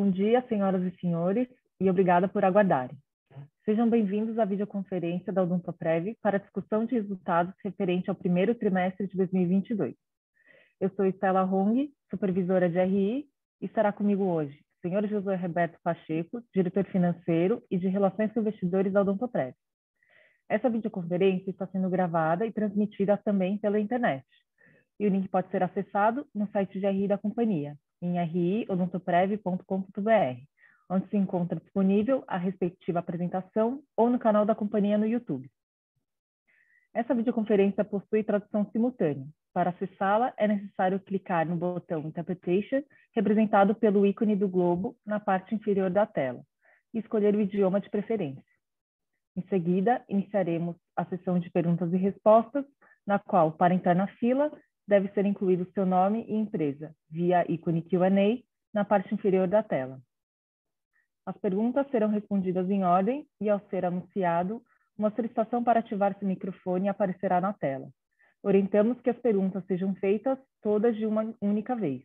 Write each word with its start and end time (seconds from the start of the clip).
Bom 0.00 0.12
dia, 0.12 0.44
senhoras 0.48 0.80
e 0.84 0.96
senhores, 1.00 1.48
e 1.80 1.90
obrigada 1.90 2.28
por 2.28 2.44
aguardarem. 2.44 2.96
Sejam 3.64 3.90
bem-vindos 3.90 4.38
à 4.38 4.44
videoconferência 4.44 5.32
da 5.32 5.42
Odontoprev 5.42 6.16
para 6.22 6.38
discussão 6.38 6.84
de 6.84 6.94
resultados 6.94 7.52
referente 7.64 8.08
ao 8.08 8.14
primeiro 8.14 8.54
trimestre 8.54 9.08
de 9.08 9.16
2022. 9.16 9.96
Eu 10.80 10.88
sou 10.90 11.04
Estela 11.04 11.42
Hong, 11.42 11.92
supervisora 12.08 12.70
de 12.70 12.80
RI, 12.80 13.26
e 13.60 13.66
estará 13.66 13.92
comigo 13.92 14.22
hoje 14.22 14.56
o 14.76 14.80
senhor 14.82 15.04
José 15.08 15.34
Roberto 15.34 15.76
Pacheco, 15.82 16.44
diretor 16.54 16.84
financeiro 16.84 17.60
e 17.68 17.76
de 17.76 17.88
Relações 17.88 18.32
com 18.32 18.38
Investidores 18.38 18.92
da 18.92 19.00
Odontoprev. 19.00 19.52
Essa 20.48 20.70
videoconferência 20.70 21.50
está 21.50 21.66
sendo 21.66 21.90
gravada 21.90 22.46
e 22.46 22.52
transmitida 22.52 23.16
também 23.16 23.58
pela 23.58 23.80
internet. 23.80 24.24
E 25.00 25.08
o 25.08 25.10
link 25.10 25.28
pode 25.28 25.50
ser 25.50 25.64
acessado 25.64 26.24
no 26.32 26.48
site 26.52 26.78
de 26.78 26.86
RI 26.86 27.08
da 27.08 27.18
companhia, 27.18 27.76
em 28.00 28.24
riodontoprev.com.br, 28.24 30.40
onde 30.90 31.08
se 31.08 31.16
encontra 31.16 31.60
disponível 31.60 32.24
a 32.26 32.36
respectiva 32.36 33.00
apresentação 33.00 33.82
ou 33.96 34.08
no 34.08 34.18
canal 34.18 34.46
da 34.46 34.54
companhia 34.54 34.96
no 34.96 35.06
YouTube. 35.06 35.50
Essa 36.94 37.14
videoconferência 37.14 37.84
possui 37.84 38.24
tradução 38.24 38.68
simultânea. 38.72 39.26
Para 39.52 39.70
acessá-la, 39.70 40.32
é 40.36 40.48
necessário 40.48 40.98
clicar 41.00 41.46
no 41.46 41.56
botão 41.56 42.00
Interpretation, 42.00 42.82
representado 43.14 43.74
pelo 43.74 44.06
ícone 44.06 44.34
do 44.34 44.48
globo 44.48 44.96
na 45.04 45.20
parte 45.20 45.54
inferior 45.54 45.90
da 45.90 46.06
tela, 46.06 46.42
e 46.92 46.98
escolher 46.98 47.34
o 47.34 47.40
idioma 47.40 47.80
de 47.80 47.90
preferência. 47.90 48.42
Em 49.36 49.42
seguida, 49.48 50.02
iniciaremos 50.08 50.76
a 50.96 51.04
sessão 51.04 51.38
de 51.38 51.50
perguntas 51.50 51.92
e 51.92 51.96
respostas, 51.96 52.64
na 53.06 53.18
qual, 53.18 53.52
para 53.52 53.74
entrar 53.74 53.94
na 53.94 54.06
fila, 54.06 54.50
deve 54.88 55.08
ser 55.12 55.26
incluído 55.26 55.70
seu 55.74 55.84
nome 55.84 56.24
e 56.26 56.34
empresa, 56.34 56.94
via 57.10 57.44
ícone 57.48 57.82
Q&A 57.82 58.42
na 58.72 58.86
parte 58.86 59.14
inferior 59.14 59.46
da 59.46 59.62
tela. 59.62 60.00
As 61.26 61.36
perguntas 61.36 61.86
serão 61.90 62.08
respondidas 62.08 62.70
em 62.70 62.84
ordem 62.84 63.26
e, 63.38 63.50
ao 63.50 63.60
ser 63.68 63.84
anunciado, 63.84 64.62
uma 64.96 65.10
solicitação 65.10 65.62
para 65.62 65.80
ativar 65.80 66.18
seu 66.18 66.26
microfone 66.26 66.88
aparecerá 66.88 67.38
na 67.38 67.52
tela. 67.52 67.90
Orientamos 68.42 68.98
que 69.02 69.10
as 69.10 69.18
perguntas 69.18 69.62
sejam 69.66 69.94
feitas 69.96 70.38
todas 70.62 70.96
de 70.96 71.04
uma 71.04 71.34
única 71.40 71.76
vez. 71.76 72.02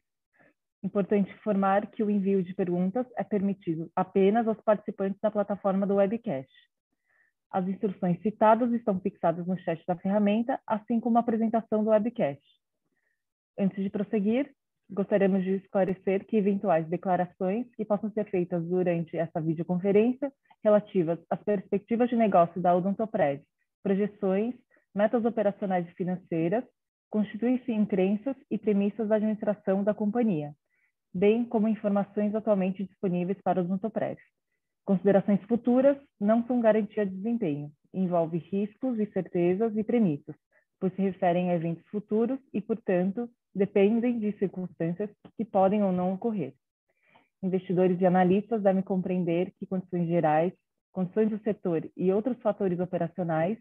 Importante 0.83 1.31
informar 1.31 1.87
que 1.87 2.03
o 2.03 2.09
envio 2.09 2.43
de 2.43 2.53
perguntas 2.53 3.07
é 3.15 3.23
permitido 3.23 3.89
apenas 3.95 4.45
aos 4.45 4.59
participantes 4.59 5.21
da 5.21 5.31
plataforma 5.31 5.87
do 5.87 5.95
webcast. 5.95 6.51
As 7.49 7.65
instruções 7.65 8.21
citadas 8.21 8.73
estão 8.73 8.99
fixadas 8.99 9.47
no 9.47 9.57
chat 9.59 9.81
da 9.87 9.95
ferramenta, 9.95 10.59
assim 10.67 10.99
como 10.99 11.17
a 11.17 11.21
apresentação 11.21 11.81
do 11.81 11.91
webcast. 11.91 12.43
Antes 13.57 13.83
de 13.83 13.89
prosseguir, 13.89 14.51
gostaríamos 14.89 15.43
de 15.43 15.55
esclarecer 15.55 16.25
que 16.25 16.37
eventuais 16.37 16.87
declarações 16.87 17.67
que 17.75 17.85
possam 17.85 18.11
ser 18.11 18.29
feitas 18.29 18.63
durante 18.65 19.15
essa 19.15 19.39
videoconferência 19.39 20.31
relativas 20.63 21.19
às 21.29 21.41
perspectivas 21.43 22.09
de 22.09 22.15
negócio 22.15 22.59
da 22.61 22.75
Odontoprev, 22.75 23.41
projeções, 23.83 24.55
metas 24.95 25.23
operacionais 25.25 25.87
e 25.87 25.93
financeiras, 25.93 26.63
constituem-se 27.09 27.71
em 27.71 27.85
crenças 27.85 28.35
e 28.49 28.57
premissas 28.57 29.07
da 29.07 29.15
administração 29.15 29.83
da 29.83 29.93
companhia, 29.93 30.53
bem 31.13 31.45
como 31.45 31.67
informações 31.67 32.33
atualmente 32.33 32.83
disponíveis 32.83 33.39
para 33.43 33.61
a 33.61 33.63
Odontoprev. 33.63 34.17
Considerações 34.85 35.41
futuras 35.43 35.97
não 36.19 36.45
são 36.47 36.59
garantia 36.59 37.05
de 37.05 37.15
desempenho, 37.15 37.71
envolve 37.93 38.37
riscos, 38.39 38.99
incertezas 38.99 39.77
e 39.77 39.83
premissas, 39.83 40.35
pois 40.79 40.93
se 40.95 41.01
referem 41.01 41.51
a 41.51 41.55
eventos 41.55 41.85
futuros 41.87 42.39
e, 42.51 42.59
portanto, 42.59 43.29
dependem 43.53 44.19
de 44.19 44.31
circunstâncias 44.37 45.09
que 45.37 45.45
podem 45.45 45.83
ou 45.83 45.91
não 45.91 46.13
ocorrer. 46.13 46.53
Investidores 47.41 47.99
e 47.99 48.05
analistas 48.05 48.61
devem 48.61 48.81
compreender 48.81 49.51
que 49.59 49.65
condições 49.65 50.07
gerais, 50.07 50.53
condições 50.91 51.29
do 51.29 51.39
setor 51.39 51.89
e 51.95 52.11
outros 52.11 52.39
fatores 52.41 52.79
operacionais 52.79 53.57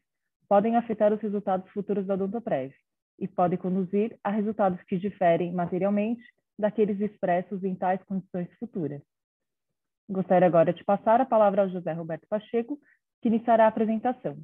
podem 0.48 0.76
afetar 0.76 1.12
os 1.12 1.20
resultados 1.20 1.68
futuros 1.70 2.06
da 2.06 2.14
Odontoprev 2.14 2.72
e 3.18 3.26
podem 3.26 3.58
conduzir 3.58 4.18
a 4.22 4.30
resultados 4.30 4.82
que 4.82 4.98
diferem 4.98 5.52
materialmente 5.52 6.22
daqueles 6.58 7.00
expressos 7.00 7.64
em 7.64 7.74
tais 7.74 8.02
condições 8.04 8.48
futuras. 8.58 9.02
Gostaria 10.08 10.46
agora 10.46 10.72
de 10.72 10.84
passar 10.84 11.20
a 11.20 11.26
palavra 11.26 11.62
ao 11.62 11.70
José 11.70 11.92
Roberto 11.92 12.26
Pacheco, 12.28 12.78
que 13.20 13.28
iniciará 13.28 13.64
a 13.64 13.68
apresentação. 13.68 14.36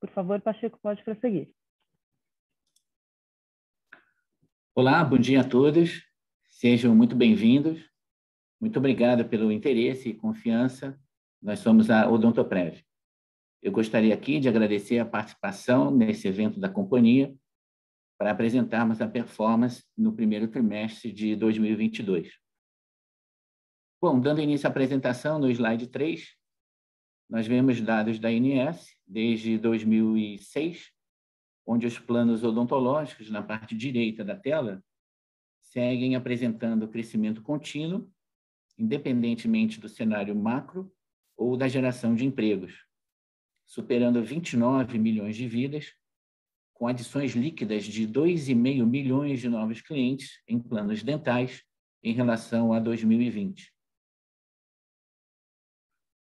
Por 0.00 0.10
favor, 0.10 0.40
Pacheco, 0.40 0.78
pode 0.82 1.02
prosseguir. 1.04 1.48
Olá, 4.80 5.02
bom 5.02 5.18
dia 5.18 5.40
a 5.40 5.44
todos. 5.44 6.06
Sejam 6.46 6.94
muito 6.94 7.16
bem-vindos. 7.16 7.90
Muito 8.60 8.78
obrigado 8.78 9.28
pelo 9.28 9.50
interesse 9.50 10.10
e 10.10 10.14
confiança. 10.14 10.96
Nós 11.42 11.58
somos 11.58 11.90
a 11.90 12.08
Odontoprev. 12.08 12.84
Eu 13.60 13.72
gostaria 13.72 14.14
aqui 14.14 14.38
de 14.38 14.48
agradecer 14.48 15.00
a 15.00 15.04
participação 15.04 15.90
nesse 15.90 16.28
evento 16.28 16.60
da 16.60 16.68
companhia 16.68 17.34
para 18.16 18.30
apresentarmos 18.30 19.00
a 19.00 19.08
performance 19.08 19.84
no 19.96 20.12
primeiro 20.12 20.46
trimestre 20.46 21.10
de 21.10 21.34
2022. 21.34 22.34
Bom, 24.00 24.20
dando 24.20 24.40
início 24.40 24.68
à 24.68 24.70
apresentação, 24.70 25.40
no 25.40 25.50
slide 25.50 25.88
3, 25.88 26.36
nós 27.28 27.48
vemos 27.48 27.80
dados 27.80 28.20
da 28.20 28.30
INS 28.30 28.94
desde 29.04 29.58
2006 29.58 30.96
onde 31.70 31.86
os 31.86 31.98
planos 31.98 32.42
odontológicos, 32.42 33.28
na 33.28 33.42
parte 33.42 33.76
direita 33.76 34.24
da 34.24 34.34
tela, 34.34 34.82
seguem 35.60 36.16
apresentando 36.16 36.88
crescimento 36.88 37.42
contínuo, 37.42 38.10
independentemente 38.78 39.78
do 39.78 39.86
cenário 39.86 40.34
macro 40.34 40.90
ou 41.36 41.58
da 41.58 41.68
geração 41.68 42.14
de 42.14 42.24
empregos, 42.24 42.86
superando 43.66 44.24
29 44.24 44.98
milhões 44.98 45.36
de 45.36 45.46
vidas, 45.46 45.92
com 46.72 46.86
adições 46.86 47.32
líquidas 47.32 47.84
de 47.84 48.08
2,5 48.08 48.86
milhões 48.86 49.38
de 49.38 49.48
novos 49.50 49.82
clientes 49.82 50.40
em 50.48 50.58
planos 50.58 51.02
dentais 51.02 51.62
em 52.02 52.14
relação 52.14 52.72
a 52.72 52.80
2020. 52.80 53.74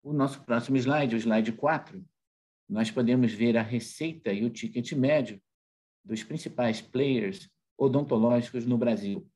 O 0.02 0.14
nosso 0.14 0.42
próximo 0.42 0.78
slide, 0.78 1.16
o 1.16 1.18
slide 1.18 1.52
4, 1.52 2.02
nós 2.68 2.90
podemos 2.90 3.32
ver 3.32 3.56
a 3.56 3.62
receita 3.62 4.32
e 4.32 4.44
o 4.44 4.50
ticket 4.50 4.92
médio 4.92 5.40
dos 6.04 6.22
principais 6.22 6.80
players 6.80 7.48
odontológicos 7.76 8.66
no 8.66 8.78
Brasil. 8.78 9.28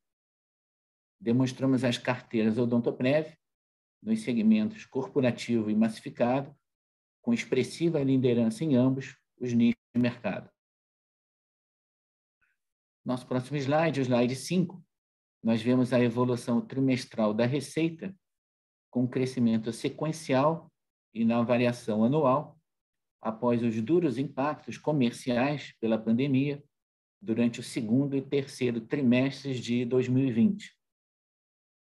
Demonstramos 1.19 1.83
as 1.83 1.97
carteiras 1.97 2.57
Odontoprev 2.57 3.35
nos 4.01 4.21
segmentos 4.21 4.85
corporativo 4.85 5.69
e 5.69 5.75
massificado, 5.75 6.55
com 7.21 7.33
expressiva 7.33 8.01
liderança 8.01 8.63
em 8.63 8.75
ambos 8.75 9.17
os 9.39 9.51
nichos 9.53 9.81
de 9.93 10.01
mercado. 10.01 10.49
Nosso 13.03 13.27
próximo 13.27 13.57
slide, 13.57 13.99
o 13.99 14.03
slide 14.03 14.35
5, 14.35 14.81
nós 15.43 15.61
vemos 15.61 15.93
a 15.93 15.99
evolução 15.99 16.61
trimestral 16.61 17.33
da 17.33 17.45
receita, 17.45 18.15
com 18.89 19.07
crescimento 19.07 19.71
sequencial 19.71 20.71
e 21.13 21.23
na 21.25 21.41
variação 21.41 22.03
anual, 22.03 22.58
após 23.21 23.61
os 23.61 23.81
duros 23.81 24.17
impactos 24.17 24.77
comerciais 24.77 25.73
pela 25.79 25.97
pandemia 25.97 26.63
durante 27.21 27.59
o 27.59 27.63
segundo 27.63 28.15
e 28.15 28.21
terceiro 28.21 28.81
trimestres 28.81 29.59
de 29.59 29.83
2020, 29.85 30.73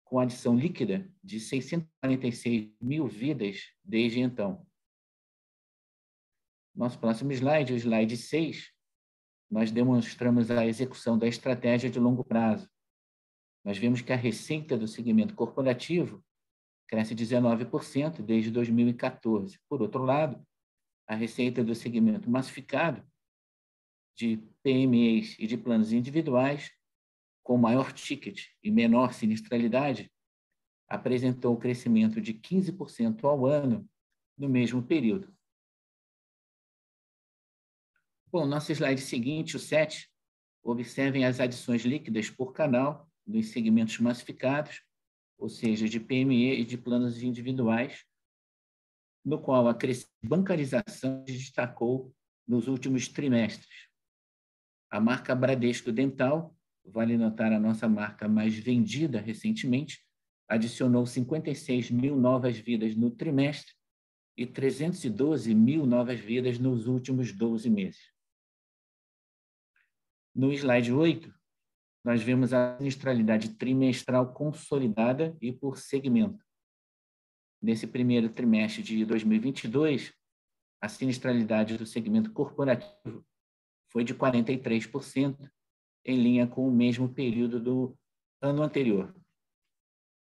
com 0.06 0.19
adição 0.19 0.57
líquida 0.57 1.12
de 1.24 1.39
646 1.39 2.71
mil 2.81 3.07
vidas 3.07 3.74
desde 3.83 4.21
então. 4.21 4.66
Nosso 6.74 6.98
próximo 6.98 7.31
slide, 7.33 7.74
o 7.74 7.75
slide 7.75 8.16
6, 8.16 8.71
nós 9.51 9.71
demonstramos 9.71 10.50
a 10.50 10.66
execução 10.66 11.18
da 11.18 11.27
estratégia 11.27 11.89
de 11.89 12.00
longo 12.00 12.24
prazo. 12.24 12.69
Nós 13.66 13.77
vemos 13.77 14.01
que 14.01 14.13
a 14.13 14.16
receita 14.16 14.77
do 14.77 14.88
segmento 14.88 15.36
corporativo 15.36 16.24
cresce 16.88 17.13
19% 17.13 18.21
desde 18.21 18.50
2014. 18.50 19.60
Por 19.68 19.81
outro 19.81 20.04
lado, 20.04 20.42
a 21.10 21.16
receita 21.16 21.64
do 21.64 21.74
segmento 21.74 22.30
massificado 22.30 23.04
de 24.16 24.38
PMEs 24.62 25.36
e 25.40 25.48
de 25.48 25.58
planos 25.58 25.92
individuais 25.92 26.72
com 27.42 27.58
maior 27.58 27.92
ticket 27.92 28.46
e 28.64 28.70
menor 28.70 29.12
sinistralidade 29.12 30.12
apresentou 30.88 31.58
crescimento 31.58 32.22
de 32.22 32.36
15% 32.36 33.24
ao 33.24 33.48
ano 33.48 33.90
no 34.38 34.48
mesmo 34.48 34.84
período. 34.84 35.36
Bom, 38.32 38.46
nosso 38.46 38.72
slide 38.72 39.02
seguinte, 39.02 39.56
o 39.56 39.60
7, 39.60 40.08
observem 40.62 41.26
as 41.26 41.40
adições 41.40 41.82
líquidas 41.82 42.30
por 42.30 42.54
canal 42.54 43.10
dos 43.26 43.48
segmentos 43.48 43.98
massificados, 43.98 44.84
ou 45.40 45.50
seja, 45.50 45.90
de 45.90 46.00
PME 46.00 46.60
e 46.60 46.64
de 46.64 46.78
planos 46.78 47.24
individuais, 47.24 48.06
no 49.24 49.39
qual 49.39 49.68
a 49.68 49.77
bancarização 50.24 51.24
se 51.25 51.33
destacou 51.33 52.13
nos 52.48 52.68
últimos 52.68 53.07
trimestres. 53.07 53.88
A 54.89 55.00
marca 55.00 55.36
Bradesco 55.36 55.92
Dental, 55.92 56.56
vale 56.83 57.18
notar 57.18 57.51
a 57.54 57.60
nossa 57.60 57.88
marca 57.88 58.27
mais 58.27 58.56
vendida 58.56 59.21
recentemente, 59.21 60.04
adicionou 60.48 61.06
56 61.06 61.92
mil 61.92 62.16
novas 62.16 62.57
vidas 62.57 62.95
no 62.95 63.12
trimestre 63.12 63.74
e 64.36 64.48
312 64.48 65.54
mil 65.54 65.86
novas 65.86 66.19
vidas 66.19 66.57
nos 66.57 66.88
últimos 66.88 67.31
12 67.31 67.69
meses. 67.69 68.01
No 70.33 70.51
slide 70.54 70.92
8, 70.92 71.31
nós 72.04 72.24
vemos 72.24 72.54
a 72.54 72.77
sinistralidade 72.77 73.50
trimestral 73.56 74.33
consolidada 74.33 75.38
e 75.42 75.51
por 75.51 75.77
segmento. 75.77 76.44
Nesse 77.62 77.86
primeiro 77.86 78.30
trimestre 78.30 78.82
de 78.82 79.04
2022, 79.06 80.14
a 80.82 80.88
sinistralidade 80.88 81.78
do 81.78 81.86
segmento 81.86 82.32
corporativo 82.32 83.26
foi 83.92 84.04
de 84.04 84.16
43%, 84.16 85.50
em 86.06 86.16
linha 86.16 86.48
com 86.48 86.68
o 86.68 86.72
mesmo 86.72 87.10
período 87.10 87.60
do 87.60 87.98
ano 88.42 88.64
anterior. 88.64 89.14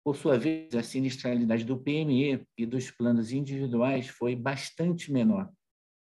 Por 0.04 0.16
sua 0.16 0.38
vez, 0.38 0.74
a 0.76 0.84
sinistralidade 0.84 1.66
do 1.66 1.78
PME 1.78 2.46
e 2.58 2.66
dos 2.66 2.90
planos 2.92 3.32
individuais 3.32 4.08
foi 4.08 4.36
bastante 4.36 5.12
menor, 5.12 5.52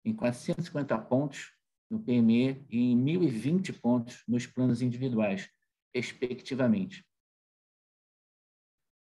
em 0.05 0.15
450 0.15 0.97
pontos 1.01 1.53
no 1.91 2.01
PME 2.01 2.65
e 2.71 2.93
em 2.93 2.97
1.020 2.97 3.79
pontos 3.79 4.23
nos 4.27 4.47
planos 4.47 4.81
individuais, 4.81 5.51
respectivamente. 5.95 7.05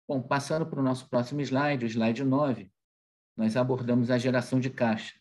Bom, 0.08 0.22
passando 0.22 0.64
para 0.64 0.80
o 0.80 0.82
nosso 0.82 1.06
próximo 1.06 1.42
slide, 1.42 1.84
o 1.84 1.86
slide 1.86 2.24
9, 2.24 2.72
nós 3.36 3.58
abordamos 3.58 4.10
a 4.10 4.16
geração 4.16 4.58
de 4.58 4.70
caixa 4.70 5.14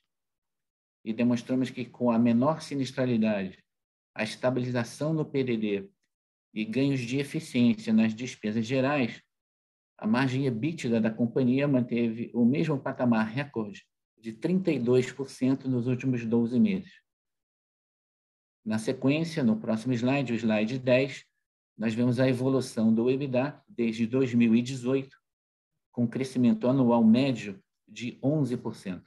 e 1.03 1.11
demonstramos 1.11 1.69
que 1.69 1.83
com 1.83 2.09
a 2.09 2.17
menor 2.17 2.61
sinistralidade, 2.61 3.61
a 4.15 4.23
estabilização 4.23 5.13
no 5.13 5.25
PDD 5.25 5.89
e 6.53 6.63
ganhos 6.63 7.01
de 7.01 7.19
eficiência 7.19 7.91
nas 7.91 8.15
despesas 8.15 8.65
gerais, 8.65 9.21
a 9.97 10.07
margem 10.07 10.45
EBITDA 10.45 11.01
da 11.01 11.11
companhia 11.11 11.67
manteve 11.67 12.31
o 12.33 12.45
mesmo 12.45 12.79
patamar 12.79 13.27
recorde 13.27 13.85
de 14.17 14.31
32% 14.31 15.65
nos 15.65 15.87
últimos 15.87 16.25
12 16.25 16.57
meses. 16.61 17.01
Na 18.63 18.79
sequência, 18.79 19.43
no 19.43 19.59
próximo 19.59 19.93
slide, 19.93 20.31
o 20.31 20.35
slide 20.35 20.79
10, 20.79 21.25
nós 21.77 21.93
vemos 21.93 22.19
a 22.19 22.27
evolução 22.27 22.91
do 22.91 23.09
EBITDA 23.09 23.63
desde 23.69 24.07
2018, 24.07 25.15
com 25.91 26.07
crescimento 26.07 26.67
anual 26.67 27.03
médio 27.03 27.61
de 27.87 28.19
11%. 28.19 29.03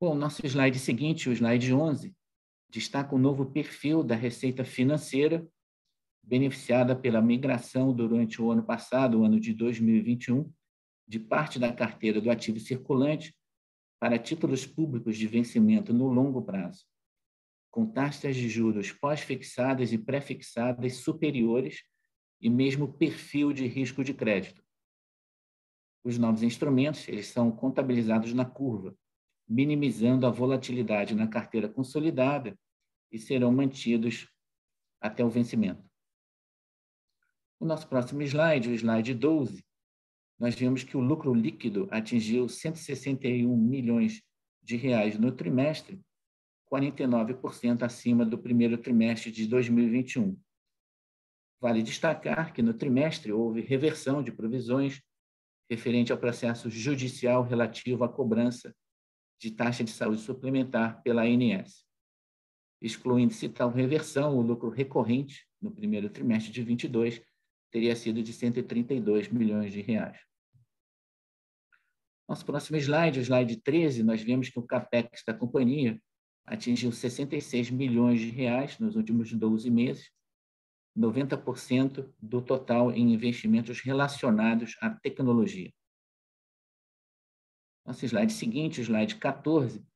Bom, 0.00 0.14
nosso 0.14 0.44
slide 0.44 0.78
seguinte, 0.78 1.28
o 1.28 1.32
slide 1.32 1.72
11, 1.72 2.14
destaca 2.68 3.14
o 3.14 3.18
novo 3.18 3.46
perfil 3.46 4.02
da 4.02 4.16
receita 4.16 4.64
financeira 4.64 5.46
beneficiada 6.22 6.96
pela 6.96 7.22
migração 7.22 7.94
durante 7.94 8.42
o 8.42 8.50
ano 8.50 8.64
passado, 8.64 9.20
o 9.20 9.24
ano 9.24 9.38
de 9.38 9.52
2021, 9.54 10.52
de 11.06 11.18
parte 11.20 11.58
da 11.58 11.72
carteira 11.72 12.20
do 12.20 12.30
ativo 12.30 12.58
circulante 12.58 13.36
para 14.00 14.18
títulos 14.18 14.66
públicos 14.66 15.16
de 15.16 15.26
vencimento 15.26 15.92
no 15.92 16.08
longo 16.08 16.42
prazo 16.42 16.89
com 17.70 17.86
taxas 17.86 18.34
de 18.36 18.48
juros 18.48 18.92
pós-fixadas 18.92 19.92
e 19.92 19.98
pré-fixadas 19.98 20.96
superiores 20.96 21.82
e 22.40 22.50
mesmo 22.50 22.92
perfil 22.92 23.52
de 23.52 23.66
risco 23.66 24.02
de 24.02 24.12
crédito. 24.12 24.62
Os 26.02 26.18
novos 26.18 26.42
instrumentos 26.42 27.06
eles 27.08 27.26
são 27.26 27.50
contabilizados 27.50 28.32
na 28.32 28.44
curva, 28.44 28.96
minimizando 29.46 30.26
a 30.26 30.30
volatilidade 30.30 31.14
na 31.14 31.28
carteira 31.28 31.68
consolidada 31.68 32.58
e 33.12 33.18
serão 33.18 33.52
mantidos 33.52 34.28
até 35.00 35.24
o 35.24 35.28
vencimento. 35.28 35.88
O 37.58 37.66
nosso 37.66 37.86
próximo 37.88 38.22
slide, 38.22 38.70
o 38.70 38.74
slide 38.74 39.14
12, 39.14 39.62
nós 40.38 40.54
vemos 40.54 40.82
que 40.82 40.96
o 40.96 41.00
lucro 41.00 41.34
líquido 41.34 41.86
atingiu 41.90 42.48
161 42.48 43.54
milhões 43.54 44.22
de 44.62 44.76
reais 44.76 45.18
no 45.18 45.30
trimestre, 45.30 46.00
49% 46.70 47.82
acima 47.82 48.24
do 48.24 48.38
primeiro 48.38 48.78
trimestre 48.78 49.30
de 49.30 49.46
2021. 49.46 50.38
Vale 51.60 51.82
destacar 51.82 52.52
que 52.52 52.62
no 52.62 52.72
trimestre 52.72 53.32
houve 53.32 53.60
reversão 53.60 54.22
de 54.22 54.32
provisões 54.32 55.02
referente 55.68 56.10
ao 56.10 56.18
processo 56.18 56.70
judicial 56.70 57.42
relativo 57.42 58.04
à 58.04 58.08
cobrança 58.08 58.74
de 59.38 59.50
taxa 59.50 59.84
de 59.84 59.90
saúde 59.90 60.20
suplementar 60.20 61.02
pela 61.02 61.22
ANS. 61.22 61.84
Excluindo-se 62.80 63.48
tal 63.48 63.70
reversão, 63.70 64.36
o 64.38 64.42
lucro 64.42 64.70
recorrente 64.70 65.46
no 65.60 65.70
primeiro 65.70 66.08
trimestre 66.08 66.52
de 66.52 66.62
22 66.62 67.22
teria 67.70 67.94
sido 67.94 68.22
de 68.22 68.32
132 68.32 69.28
milhões 69.28 69.72
de 69.72 69.80
reais. 69.80 70.18
Nosso 72.28 72.44
próximo 72.44 72.78
slide, 72.78 73.18
o 73.18 73.22
slide 73.22 73.60
13, 73.60 74.02
nós 74.02 74.22
vemos 74.22 74.48
que 74.48 74.58
o 74.58 74.62
capex 74.62 75.22
da 75.26 75.34
companhia 75.34 76.00
atingiu 76.50 76.90
66 76.90 77.70
milhões 77.70 78.20
de 78.20 78.28
reais 78.28 78.76
nos 78.80 78.96
últimos 78.96 79.32
12 79.32 79.70
meses, 79.70 80.10
90% 80.98 82.12
do 82.20 82.42
total 82.42 82.90
em 82.90 83.14
investimentos 83.14 83.80
relacionados 83.80 84.76
à 84.80 84.90
tecnologia. 84.90 85.72
Nosso 87.86 88.04
slide 88.04 88.32
seguinte, 88.32 88.80
o 88.80 88.82
slide 88.82 89.14
14, 89.14 89.86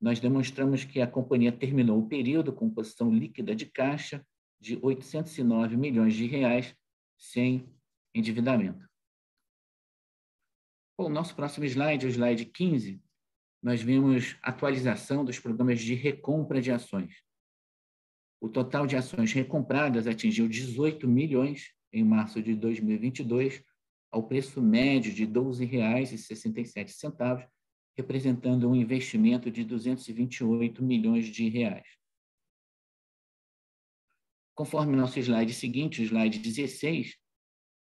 nós 0.00 0.18
demonstramos 0.18 0.82
que 0.82 1.00
a 1.00 1.06
companhia 1.06 1.52
terminou 1.52 2.00
o 2.00 2.08
período 2.08 2.52
com 2.52 2.68
posição 2.68 3.14
líquida 3.14 3.54
de 3.54 3.66
caixa 3.66 4.26
de 4.60 4.76
809 4.82 5.76
milhões 5.76 6.14
de 6.14 6.26
reais 6.26 6.74
sem 7.16 7.72
endividamento. 8.12 8.84
Bom, 10.98 11.08
nosso 11.08 11.36
próximo 11.36 11.64
slide, 11.66 12.04
o 12.04 12.10
slide 12.10 12.46
15, 12.46 13.00
nós 13.64 13.80
vimos 13.80 14.36
atualização 14.42 15.24
dos 15.24 15.38
programas 15.38 15.80
de 15.80 15.94
recompra 15.94 16.60
de 16.60 16.70
ações. 16.70 17.22
O 18.38 18.46
total 18.46 18.86
de 18.86 18.94
ações 18.94 19.32
recompradas 19.32 20.06
atingiu 20.06 20.46
18 20.46 21.08
milhões 21.08 21.72
em 21.90 22.04
março 22.04 22.42
de 22.42 22.54
2022, 22.54 23.64
ao 24.12 24.28
preço 24.28 24.60
médio 24.60 25.14
de 25.14 25.24
R$ 25.24 25.30
12,67, 25.30 27.48
representando 27.96 28.68
um 28.68 28.74
investimento 28.74 29.50
de 29.50 29.64
228 29.64 30.84
milhões 30.84 31.24
de 31.24 31.48
reais. 31.48 31.88
Conforme 34.54 34.94
nosso 34.94 35.18
slide 35.18 35.54
seguinte, 35.54 36.02
o 36.02 36.04
slide 36.04 36.38
16, 36.38 37.16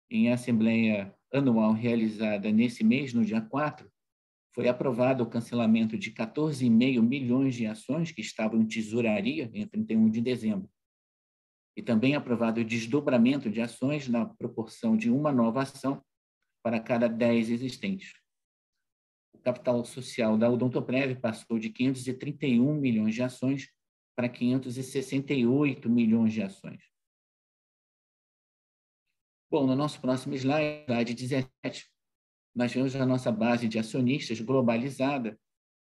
em 0.08 0.30
assembleia 0.30 1.12
anual 1.32 1.72
realizada 1.72 2.52
nesse 2.52 2.84
mês, 2.84 3.12
no 3.12 3.24
dia 3.24 3.40
4, 3.40 3.92
foi 4.54 4.68
aprovado 4.68 5.24
o 5.24 5.28
cancelamento 5.28 5.98
de 5.98 6.12
14,5 6.12 7.02
milhões 7.02 7.56
de 7.56 7.66
ações 7.66 8.12
que 8.12 8.20
estavam 8.20 8.60
em 8.60 8.66
tesouraria 8.66 9.50
em 9.52 9.66
31 9.66 10.08
de 10.08 10.20
dezembro. 10.20 10.70
E 11.76 11.82
também 11.82 12.14
aprovado 12.14 12.60
o 12.60 12.64
desdobramento 12.64 13.50
de 13.50 13.60
ações 13.60 14.06
na 14.08 14.24
proporção 14.24 14.96
de 14.96 15.10
uma 15.10 15.32
nova 15.32 15.62
ação 15.62 16.00
para 16.62 16.78
cada 16.78 17.08
10 17.08 17.50
existentes. 17.50 18.12
O 19.34 19.38
capital 19.38 19.84
social 19.84 20.38
da 20.38 20.48
Odontoprev 20.48 21.16
passou 21.20 21.58
de 21.58 21.70
531 21.70 22.74
milhões 22.74 23.12
de 23.12 23.22
ações 23.24 23.68
para 24.16 24.28
568 24.28 25.90
milhões 25.90 26.32
de 26.32 26.42
ações. 26.42 26.80
Bom, 29.50 29.66
no 29.66 29.74
nosso 29.74 30.00
próximo 30.00 30.34
slide, 30.34 30.84
slide 30.86 31.14
17, 31.14 31.93
nós 32.54 32.72
vemos 32.72 32.94
a 32.94 33.04
nossa 33.04 33.32
base 33.32 33.66
de 33.66 33.78
acionistas 33.78 34.40
globalizada, 34.40 35.38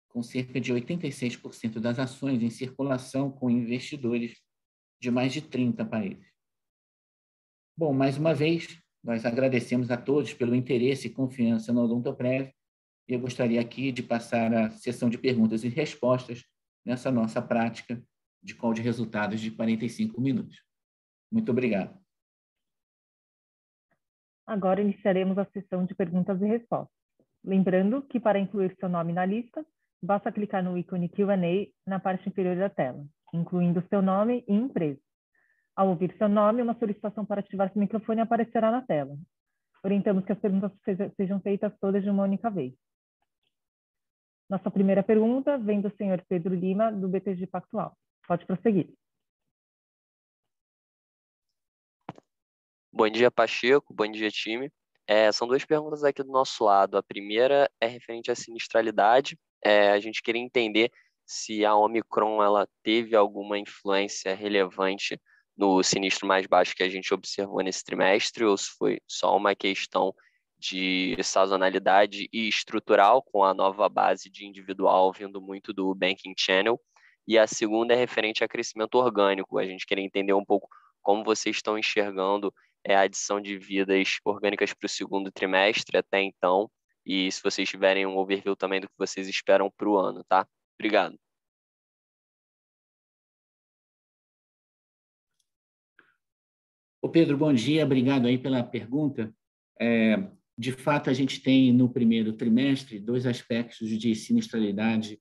com 0.09 0.23
cerca 0.23 0.61
de 0.61 0.73
86% 0.73 1.81
das 1.81 1.99
ações 1.99 2.43
em 2.43 2.51
circulação 2.51 3.31
com 3.31 3.51
investidores 3.51 4.41
de 5.01 5.11
mais 5.11 5.33
de 5.33 5.41
30 5.41 5.85
países. 5.85 6.27
Bom, 7.77 7.93
mais 7.93 8.19
uma 8.19 8.35
vez, 8.35 8.79
nós 9.03 9.25
agradecemos 9.25 9.91
a 9.91 9.97
todos 9.97 10.35
pelo 10.35 10.55
interesse 10.55 11.07
e 11.07 11.11
confiança 11.11 11.73
no 11.73 11.83
Odontoprev 11.83 12.53
e 13.09 13.15
eu 13.15 13.21
gostaria 13.21 13.61
aqui 13.61 13.91
de 13.91 14.03
passar 14.03 14.53
a 14.55 14.71
sessão 14.71 15.11
de 15.11 15.19
perguntas 15.19 15.65
e 15.65 15.69
respostas 15.69 16.45
nessa 16.85 17.11
nossa 17.11 17.43
prática 17.43 18.03
de 18.43 18.55
call 18.55 18.73
de 18.73 18.83
resultados 18.83 19.41
de 19.41 19.51
45 19.51 20.21
minutos. 20.21 20.63
Muito 21.31 21.51
obrigado. 21.51 22.00
Agora 24.51 24.81
iniciaremos 24.81 25.39
a 25.39 25.45
sessão 25.45 25.85
de 25.85 25.95
perguntas 25.95 26.43
e 26.43 26.45
respostas. 26.45 26.93
Lembrando 27.45 28.03
que 28.03 28.19
para 28.19 28.37
incluir 28.37 28.77
seu 28.81 28.89
nome 28.89 29.13
na 29.13 29.25
lista, 29.25 29.65
basta 30.03 30.33
clicar 30.33 30.61
no 30.61 30.77
ícone 30.77 31.09
Q&A 31.09 31.69
na 31.89 32.01
parte 32.01 32.29
inferior 32.29 32.57
da 32.57 32.69
tela, 32.69 33.07
incluindo 33.33 33.81
seu 33.89 34.03
nome 34.03 34.45
e 34.49 34.53
empresa. 34.53 34.99
Ao 35.77 35.87
ouvir 35.87 36.13
seu 36.19 36.29
nome, 36.29 36.63
uma 36.63 36.75
solicitação 36.75 37.25
para 37.25 37.43
ativar 37.43 37.73
seu 37.73 37.79
microfone 37.79 38.23
aparecerá 38.23 38.73
na 38.73 38.83
tela. 38.83 39.17
Orientamos 39.85 40.25
que 40.25 40.33
as 40.33 40.41
perguntas 40.41 40.73
sejam 41.17 41.39
feitas 41.41 41.73
todas 41.81 42.03
de 42.03 42.11
uma 42.11 42.25
única 42.25 42.51
vez. 42.51 42.75
Nossa 44.49 44.69
primeira 44.69 45.05
pergunta 45.05 45.59
vem 45.59 45.81
do 45.81 45.95
senhor 45.97 46.25
Pedro 46.29 46.57
Lima, 46.57 46.91
do 46.91 47.09
BTG 47.09 47.47
Pactual. 47.47 47.97
Pode 48.27 48.45
prosseguir. 48.47 48.89
Bom 53.01 53.09
dia, 53.09 53.31
Pacheco. 53.31 53.95
Bom 53.95 54.07
dia, 54.11 54.31
time. 54.31 54.71
É, 55.07 55.33
são 55.33 55.49
duas 55.49 55.65
perguntas 55.65 56.05
aqui 56.05 56.23
do 56.23 56.31
nosso 56.31 56.63
lado. 56.65 56.99
A 56.99 57.03
primeira 57.03 57.67
é 57.81 57.87
referente 57.87 58.31
à 58.31 58.35
sinistralidade. 58.35 59.39
É, 59.65 59.89
a 59.89 59.99
gente 59.99 60.23
queria 60.23 60.43
entender 60.43 60.91
se 61.25 61.65
a 61.65 61.75
Omicron 61.75 62.43
ela 62.43 62.69
teve 62.83 63.17
alguma 63.17 63.59
influência 63.59 64.35
relevante 64.35 65.19
no 65.57 65.83
sinistro 65.83 66.29
mais 66.29 66.47
baixo 66.47 66.75
que 66.77 66.83
a 66.83 66.91
gente 66.91 67.15
observou 67.15 67.63
nesse 67.63 67.83
trimestre, 67.83 68.45
ou 68.45 68.55
se 68.55 68.69
foi 68.79 69.01
só 69.09 69.35
uma 69.35 69.55
questão 69.55 70.15
de 70.59 71.17
sazonalidade 71.23 72.29
e 72.31 72.49
estrutural, 72.49 73.23
com 73.23 73.43
a 73.43 73.55
nova 73.55 73.89
base 73.89 74.29
de 74.29 74.45
individual 74.45 75.11
vindo 75.11 75.41
muito 75.41 75.73
do 75.73 75.95
banking 75.95 76.35
channel. 76.37 76.79
E 77.27 77.39
a 77.39 77.47
segunda 77.47 77.95
é 77.95 77.97
referente 77.97 78.45
a 78.45 78.49
crescimento 78.49 78.97
orgânico. 78.97 79.57
A 79.57 79.65
gente 79.65 79.87
queria 79.87 80.05
entender 80.05 80.35
um 80.35 80.45
pouco 80.45 80.69
como 81.01 81.25
vocês 81.25 81.57
estão 81.57 81.79
enxergando 81.79 82.53
é, 82.85 82.95
a 82.95 83.03
adição 83.03 83.41
de 83.41 83.57
vidas 83.59 84.19
orgânicas 84.25 84.73
para 84.73 84.87
o 84.87 84.89
segundo 84.89 85.31
trimestre 85.33 85.97
até 85.99 86.23
então, 86.23 86.71
e 87.05 87.31
se 87.31 87.43
vocês 87.43 87.69
tiverem 87.69 88.07
um 88.07 88.17
overview 88.17 88.57
também 88.57 88.81
do 88.81 88.89
que 88.89 88.95
vocês 88.99 89.29
esperam 89.29 89.71
para 89.71 89.89
o 89.89 89.97
ano, 89.97 90.25
tá? 90.29 90.47
Obrigado. 90.79 91.19
Ô 97.03 97.09
Pedro, 97.09 97.37
bom 97.37 97.53
dia, 97.53 97.85
obrigado 97.85 98.27
aí 98.27 98.37
pela 98.37 98.63
pergunta. 98.63 99.35
É, 99.81 100.17
de 100.57 100.73
fato, 100.73 101.09
a 101.09 101.15
gente 101.15 101.43
tem 101.43 101.73
no 101.73 101.89
primeiro 101.89 102.35
trimestre 102.35 102.99
dois 102.99 103.25
aspectos 103.25 103.89
de 103.89 104.15
sinistralidade 104.15 105.19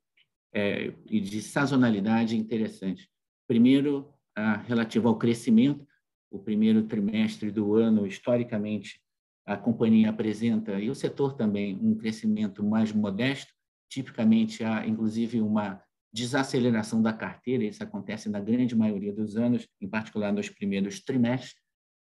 é, 0.54 0.94
e 1.10 1.22
de 1.22 1.42
sazonalidade 1.42 2.36
interessantes. 2.36 3.08
Primeiro, 3.48 4.14
a, 4.36 4.58
relativo 4.58 5.08
ao 5.08 5.18
crescimento. 5.18 5.88
O 6.32 6.40
primeiro 6.40 6.84
trimestre 6.84 7.52
do 7.52 7.76
ano, 7.76 8.06
historicamente, 8.06 9.02
a 9.46 9.58
companhia 9.58 10.10
apresenta, 10.10 10.80
e 10.80 10.90
o 10.90 10.96
setor 10.96 11.34
também, 11.34 11.76
um 11.82 11.96
crescimento 11.96 12.64
mais 12.64 12.92
modesto. 12.92 13.52
Tipicamente, 13.90 14.64
há, 14.64 14.86
inclusive, 14.86 15.42
uma 15.42 15.82
desaceleração 16.14 17.02
da 17.02 17.14
carteira, 17.14 17.64
isso 17.64 17.84
acontece 17.84 18.30
na 18.30 18.40
grande 18.40 18.76
maioria 18.76 19.14
dos 19.14 19.36
anos, 19.36 19.68
em 19.82 19.88
particular 19.88 20.32
nos 20.32 20.50
primeiros 20.50 21.00
trimestres. 21.00 21.56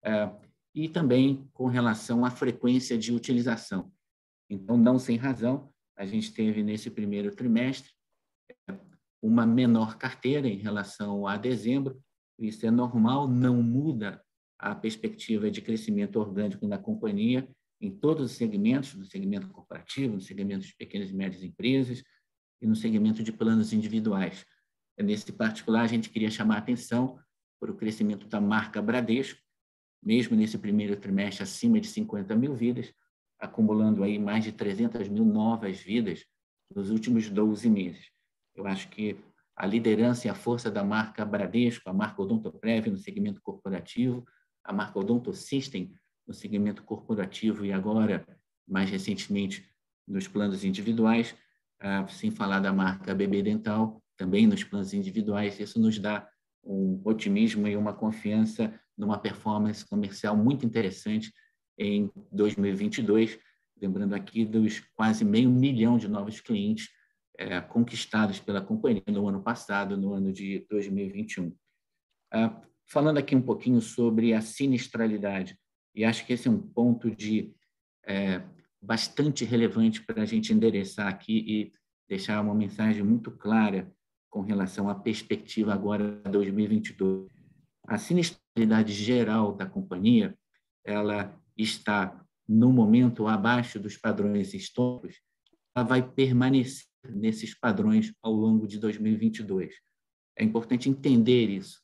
É, 0.04 0.30
e 0.74 0.88
também 0.88 1.48
com 1.52 1.66
relação 1.66 2.24
à 2.24 2.30
frequência 2.30 2.96
de 2.96 3.12
utilização. 3.12 3.92
Então, 4.48 4.76
não 4.76 4.98
sem 4.98 5.16
razão, 5.16 5.72
a 5.96 6.06
gente 6.06 6.32
teve 6.32 6.62
nesse 6.62 6.90
primeiro 6.90 7.34
trimestre 7.34 7.90
uma 9.20 9.44
menor 9.44 9.98
carteira 9.98 10.46
em 10.46 10.56
relação 10.56 11.26
a 11.26 11.36
dezembro, 11.36 12.00
isso 12.38 12.64
é 12.66 12.70
normal, 12.70 13.26
não 13.26 13.62
muda 13.62 14.22
a 14.58 14.74
perspectiva 14.74 15.50
de 15.50 15.60
crescimento 15.60 16.18
orgânico 16.18 16.66
da 16.66 16.78
companhia 16.78 17.48
em 17.80 17.90
todos 17.90 18.30
os 18.30 18.36
segmentos, 18.36 18.94
no 18.94 19.04
segmento 19.04 19.48
corporativo, 19.48 20.14
no 20.14 20.20
segmento 20.20 20.66
de 20.66 20.74
pequenas 20.76 21.10
e 21.10 21.14
médias 21.14 21.42
empresas 21.42 22.02
e 22.60 22.66
no 22.66 22.74
segmento 22.74 23.22
de 23.22 23.32
planos 23.32 23.72
individuais. 23.72 24.44
Nesse 24.98 25.32
particular, 25.32 25.82
a 25.82 25.86
gente 25.86 26.10
queria 26.10 26.30
chamar 26.30 26.56
a 26.56 26.58
atenção 26.58 27.18
para 27.60 27.70
o 27.70 27.76
crescimento 27.76 28.26
da 28.26 28.40
marca 28.40 28.82
Bradesco, 28.82 29.40
mesmo 30.02 30.36
nesse 30.36 30.58
primeiro 30.58 30.96
trimestre, 30.96 31.42
acima 31.42 31.80
de 31.80 31.86
50 31.86 32.34
mil 32.34 32.54
vidas, 32.54 32.92
acumulando 33.38 34.02
aí 34.02 34.18
mais 34.18 34.44
de 34.44 34.52
300 34.52 35.08
mil 35.08 35.24
novas 35.24 35.78
vidas 35.78 36.24
nos 36.74 36.90
últimos 36.90 37.28
12 37.28 37.70
meses. 37.70 38.10
Eu 38.54 38.66
acho 38.66 38.88
que 38.88 39.16
a 39.58 39.66
liderança 39.66 40.28
e 40.28 40.30
a 40.30 40.36
força 40.36 40.70
da 40.70 40.84
marca 40.84 41.24
Bradesco, 41.24 41.90
a 41.90 41.92
marca 41.92 42.22
Odontoprev 42.22 42.88
no 42.90 42.96
segmento 42.96 43.42
corporativo, 43.42 44.24
a 44.62 44.72
marca 44.72 45.00
Odonto 45.00 45.34
System 45.34 45.92
no 46.24 46.32
segmento 46.32 46.84
corporativo 46.84 47.66
e 47.66 47.72
agora, 47.72 48.24
mais 48.66 48.88
recentemente, 48.88 49.68
nos 50.06 50.28
planos 50.28 50.62
individuais, 50.62 51.34
ah, 51.80 52.06
sem 52.06 52.30
falar 52.30 52.60
da 52.60 52.72
marca 52.72 53.12
BB 53.12 53.42
Dental, 53.42 54.00
também 54.16 54.46
nos 54.46 54.62
planos 54.62 54.94
individuais, 54.94 55.58
isso 55.58 55.80
nos 55.80 55.98
dá 55.98 56.28
um 56.62 57.00
otimismo 57.04 57.66
e 57.66 57.76
uma 57.76 57.92
confiança 57.92 58.72
numa 58.96 59.18
performance 59.18 59.84
comercial 59.84 60.36
muito 60.36 60.64
interessante 60.64 61.32
em 61.76 62.08
2022, 62.30 63.38
lembrando 63.80 64.14
aqui 64.14 64.44
dos 64.44 64.80
quase 64.94 65.24
meio 65.24 65.50
milhão 65.50 65.98
de 65.98 66.06
novos 66.06 66.40
clientes 66.40 66.88
é, 67.38 67.60
conquistados 67.60 68.40
pela 68.40 68.60
companhia 68.60 69.04
no 69.06 69.28
ano 69.28 69.40
passado, 69.40 69.96
no 69.96 70.12
ano 70.12 70.32
de 70.32 70.66
2021. 70.68 71.54
Ah, 72.32 72.60
falando 72.84 73.18
aqui 73.18 73.36
um 73.36 73.40
pouquinho 73.40 73.80
sobre 73.80 74.34
a 74.34 74.40
sinistralidade, 74.40 75.56
e 75.94 76.04
acho 76.04 76.26
que 76.26 76.32
esse 76.32 76.48
é 76.48 76.50
um 76.50 76.60
ponto 76.60 77.10
de 77.10 77.54
é, 78.04 78.42
bastante 78.82 79.44
relevante 79.44 80.04
para 80.04 80.22
a 80.22 80.26
gente 80.26 80.52
endereçar 80.52 81.06
aqui 81.06 81.38
e 81.46 81.72
deixar 82.08 82.40
uma 82.40 82.54
mensagem 82.54 83.02
muito 83.02 83.30
clara 83.30 83.90
com 84.28 84.40
relação 84.40 84.88
à 84.88 84.94
perspectiva 84.94 85.72
agora 85.72 86.20
2022. 86.30 87.30
A 87.86 87.98
sinistralidade 87.98 88.92
geral 88.92 89.54
da 89.54 89.64
companhia, 89.64 90.36
ela 90.84 91.38
está 91.56 92.24
no 92.46 92.72
momento 92.72 93.26
abaixo 93.26 93.78
dos 93.78 93.96
padrões 93.96 94.54
históricos, 94.54 95.20
ela 95.74 95.84
vai 95.84 96.02
permanecer 96.02 96.87
nesses 97.04 97.54
padrões 97.54 98.12
ao 98.22 98.32
longo 98.32 98.66
de 98.66 98.78
2022. 98.78 99.74
É 100.36 100.44
importante 100.44 100.88
entender 100.88 101.48
isso. 101.48 101.80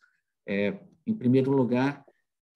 É, 0.47 0.79
em 1.07 1.15
primeiro 1.15 1.51
lugar, 1.51 2.05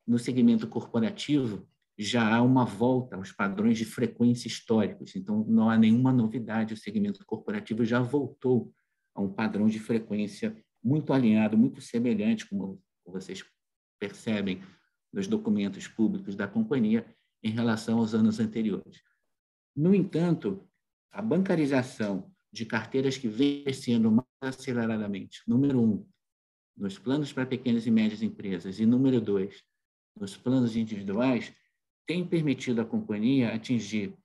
no 0.06 0.18
segmento 0.18 0.66
corporativo, 0.66 1.68
já 1.98 2.36
há 2.36 2.42
uma 2.42 2.64
volta 2.64 3.16
aos 3.16 3.32
padrões 3.32 3.76
de 3.76 3.84
frequência 3.84 4.46
históricos, 4.46 5.16
então 5.16 5.44
não 5.48 5.68
há 5.68 5.76
nenhuma 5.76 6.12
novidade, 6.12 6.72
o 6.72 6.76
segmento 6.76 7.24
corporativo 7.26 7.84
já 7.84 8.00
voltou 8.00 8.72
a 9.14 9.20
um 9.20 9.32
padrão 9.32 9.66
de 9.66 9.80
frequência 9.80 10.56
muito 10.82 11.12
alinhado, 11.12 11.58
muito 11.58 11.80
semelhante, 11.80 12.48
como 12.48 12.80
vocês 13.04 13.44
percebem 13.98 14.62
nos 15.12 15.26
documentos 15.26 15.88
públicos 15.88 16.36
da 16.36 16.46
companhia, 16.46 17.04
em 17.42 17.50
relação 17.50 17.98
aos 17.98 18.14
anos 18.14 18.40
anteriores. 18.40 19.02
No 19.74 19.94
entanto, 19.94 20.68
a 21.10 21.22
bancarização 21.22 22.30
de 22.52 22.64
carteiras 22.64 23.16
que 23.16 23.28
vem 23.28 23.62
crescendo 23.62 24.10
mais 24.10 24.26
aceleradamente, 24.40 25.42
número 25.46 25.80
um, 25.80 26.06
nos 26.76 26.98
planos 26.98 27.32
para 27.32 27.46
pequenas 27.46 27.86
e 27.86 27.90
médias 27.90 28.22
empresas, 28.22 28.78
e 28.78 28.86
número 28.86 29.20
dois, 29.20 29.62
nos 30.18 30.36
planos 30.36 30.76
individuais, 30.76 31.52
tem 32.06 32.26
permitido 32.26 32.80
à 32.80 32.84
companhia 32.84 33.54
atingir 33.54 34.16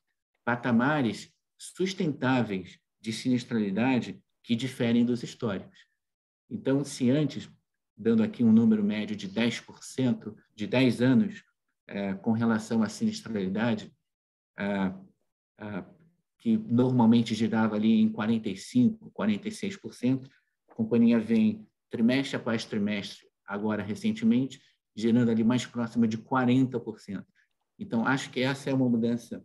patamares 0.45 1.31
sustentáveis 1.57 2.79
de 2.99 3.11
sinistralidade 3.11 4.21
que 4.43 4.55
diferem 4.55 5.05
dos 5.05 5.23
históricos. 5.23 5.85
Então, 6.49 6.83
se 6.83 7.09
antes 7.09 7.49
dando 7.95 8.23
aqui 8.23 8.43
um 8.43 8.51
número 8.51 8.83
médio 8.83 9.15
de 9.15 9.29
10%, 9.29 10.35
de 10.55 10.67
10 10.67 11.01
anos, 11.01 11.43
é, 11.87 12.13
com 12.13 12.31
relação 12.31 12.81
à 12.81 12.89
sinistralidade, 12.89 13.93
é, 14.57 14.65
é, 15.59 15.85
que 16.43 16.57
normalmente 16.57 17.33
girava 17.33 17.77
ali 17.77 18.01
em 18.01 18.11
45%, 18.11 18.97
46%, 19.17 20.29
a 20.69 20.75
companhia 20.75 21.17
vem 21.17 21.65
trimestre 21.89 22.35
após 22.35 22.65
trimestre, 22.65 23.25
agora 23.47 23.81
recentemente, 23.81 24.61
gerando 24.93 25.31
ali 25.31 25.41
mais 25.41 25.65
próxima 25.65 26.05
de 26.05 26.17
40%. 26.17 27.25
Então, 27.79 28.05
acho 28.05 28.29
que 28.29 28.41
essa 28.41 28.69
é 28.69 28.73
uma 28.73 28.89
mudança 28.89 29.41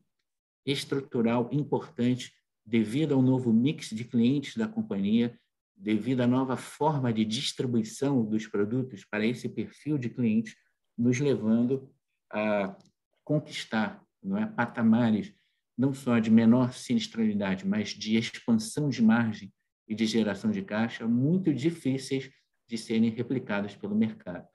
estrutural 0.66 1.48
importante 1.52 2.34
devido 2.66 3.14
ao 3.14 3.22
novo 3.22 3.52
mix 3.52 3.90
de 3.90 4.02
clientes 4.02 4.56
da 4.56 4.66
companhia 4.66 5.38
devido 5.76 6.22
à 6.22 6.26
nova 6.26 6.56
forma 6.56 7.12
de 7.12 7.24
distribuição 7.24 8.24
dos 8.24 8.48
produtos 8.48 9.04
para 9.04 9.24
esse 9.24 9.48
perfil 9.48 9.96
de 9.98 10.10
clientes, 10.10 10.56
nos 10.98 11.20
levando 11.20 11.88
a 12.28 12.76
conquistar 13.22 14.04
não 14.20 14.36
é, 14.36 14.46
patamares 14.46 15.32
não 15.78 15.94
só 15.94 16.18
de 16.18 16.28
menor 16.28 16.72
sinistralidade, 16.72 17.64
mas 17.64 17.90
de 17.90 18.16
expansão 18.16 18.88
de 18.88 19.00
margem 19.00 19.52
e 19.86 19.94
de 19.94 20.04
geração 20.04 20.50
de 20.50 20.60
caixa 20.62 21.06
muito 21.06 21.54
difíceis 21.54 22.28
de 22.66 22.76
serem 22.76 23.10
replicadas 23.10 23.76
pelo 23.76 23.94
mercado. 23.94 24.46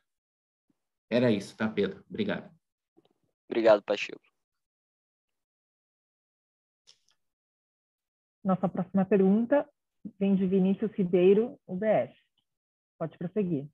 Era 1.09 1.31
isso, 1.31 1.55
tá, 1.55 1.69
Pedro? 1.69 2.03
Obrigado. 2.09 2.53
Obrigado, 3.49 3.81
Pacheco. 3.83 4.21
Nossa 8.43 8.67
próxima 8.67 9.05
pergunta 9.05 9.67
vem 10.19 10.35
de 10.35 10.45
Vinícius 10.45 10.91
Ribeiro, 10.91 11.57
UBS. 11.65 12.13
Pode 12.99 13.17
prosseguir. 13.17 13.69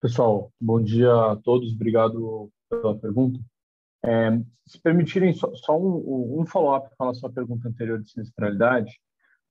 Pessoal, 0.00 0.50
bom 0.58 0.82
dia 0.82 1.12
a 1.12 1.36
todos, 1.36 1.74
obrigado 1.74 2.50
pela 2.70 2.98
pergunta. 2.98 3.38
É, 4.02 4.30
se 4.66 4.80
permitirem 4.80 5.34
só, 5.34 5.54
só 5.54 5.78
um, 5.78 6.40
um 6.40 6.46
follow-up 6.46 6.88
com 6.96 7.04
a 7.10 7.12
sua 7.14 7.30
pergunta 7.30 7.68
anterior 7.68 8.02
de 8.02 8.10
sinistralidade, 8.10 8.98